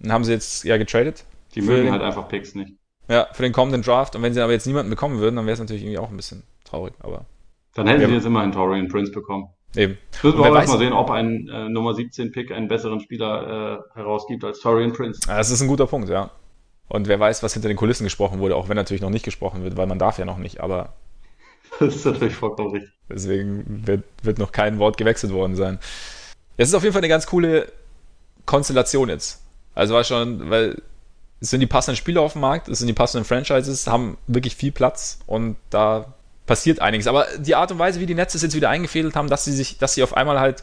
[0.00, 1.24] Dann haben sie jetzt ja getradet.
[1.54, 2.72] Die mögen den- halt einfach Picks nicht.
[3.08, 4.16] Ja, für den kommenden Draft.
[4.16, 6.16] Und wenn sie aber jetzt niemanden bekommen würden, dann wäre es natürlich irgendwie auch ein
[6.16, 6.94] bisschen traurig.
[7.00, 7.26] Aber
[7.74, 8.08] Dann hätten Ja.
[8.08, 9.48] sie jetzt immerhin Torian Prince bekommen.
[9.76, 9.96] eben.
[10.22, 13.84] Müssen wir auch weiß- mal sehen, ob ein äh, Nummer 17 Pick einen besseren Spieler
[13.94, 15.20] äh, herausgibt als Torian Prince.
[15.28, 16.30] Ja, Das ist ein guter Punkt, ja.
[16.88, 19.64] Und wer weiß, was hinter den Kulissen gesprochen wurde, auch wenn natürlich noch nicht gesprochen
[19.64, 20.94] wird, weil man darf ja noch nicht, aber
[21.80, 22.92] Das ist natürlich vollkommen richtig.
[23.08, 25.78] deswegen wird, wird noch kein Wort gewechselt worden sein.
[26.56, 27.72] Es ist auf jeden Fall eine ganz coole
[28.46, 29.40] Konstellation jetzt.
[29.74, 30.80] Also war schon, weil
[31.40, 34.54] es sind die passenden Spieler auf dem Markt, es sind die passenden Franchises, haben wirklich
[34.54, 36.14] viel Platz und da
[36.46, 37.06] passiert einiges.
[37.06, 39.52] Aber die Art und Weise, wie die Netze es jetzt wieder eingefädelt haben, dass sie
[39.52, 40.62] sich, dass sie auf einmal halt,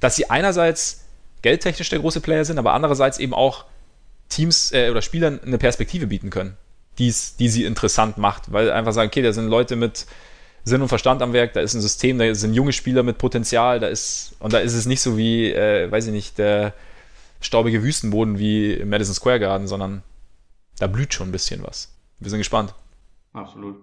[0.00, 1.04] dass sie einerseits
[1.42, 3.64] geldtechnisch der große Player sind, aber andererseits eben auch
[4.28, 6.56] Teams äh, oder Spielern eine Perspektive bieten können,
[6.98, 10.06] die's, die sie interessant macht, weil einfach sagen, okay, da sind Leute mit
[10.64, 13.80] Sinn und Verstand am Werk, da ist ein System, da sind junge Spieler mit Potenzial,
[13.80, 16.72] da ist, und da ist es nicht so wie, äh, weiß ich nicht, der
[17.40, 20.02] staubige Wüstenboden wie im Madison Square Garden, sondern
[20.78, 21.94] da blüht schon ein bisschen was.
[22.18, 22.74] Wir sind gespannt.
[23.32, 23.76] Absolut.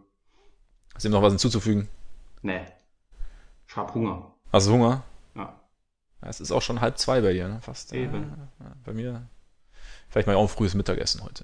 [0.95, 1.87] Ist ihm noch was hinzuzufügen?
[2.41, 2.61] Nee.
[3.67, 4.33] Ich hab Hunger.
[4.51, 5.03] Hast du Hunger?
[5.35, 5.59] Ja.
[6.21, 7.59] Es ist auch schon halb zwei bei dir, ne?
[7.61, 7.93] Fast.
[7.93, 8.33] Eben.
[8.59, 9.27] Ja, bei mir.
[10.11, 11.43] Vielleicht mal auch ein frühes Mittagessen heute.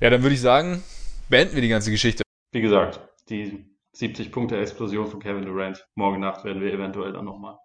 [0.00, 0.82] Ja, dann würde ich sagen,
[1.28, 2.22] beenden wir die ganze Geschichte.
[2.52, 5.86] Wie gesagt, die 70 Punkte Explosion von Kevin Durant.
[5.94, 7.56] Morgen Nacht werden wir eventuell dann nochmal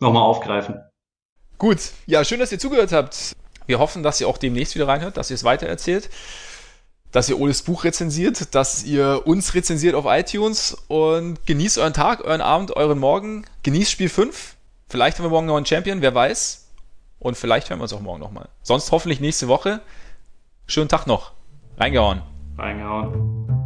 [0.00, 0.80] noch mal aufgreifen.
[1.58, 3.36] Gut, ja, schön, dass ihr zugehört habt.
[3.66, 6.08] Wir hoffen, dass ihr auch demnächst wieder reinhört, dass ihr es weitererzählt,
[7.12, 12.24] dass ihr Oles Buch rezensiert, dass ihr uns rezensiert auf iTunes und genießt euren Tag,
[12.24, 13.44] euren Abend, euren Morgen.
[13.62, 14.56] Genießt Spiel 5.
[14.88, 16.69] Vielleicht haben wir morgen noch einen Champion, wer weiß.
[17.20, 18.48] Und vielleicht hören wir uns auch morgen nochmal.
[18.62, 19.80] Sonst hoffentlich nächste Woche.
[20.66, 21.32] Schönen Tag noch.
[21.76, 22.22] Reingehauen.
[22.58, 23.59] Reingehauen.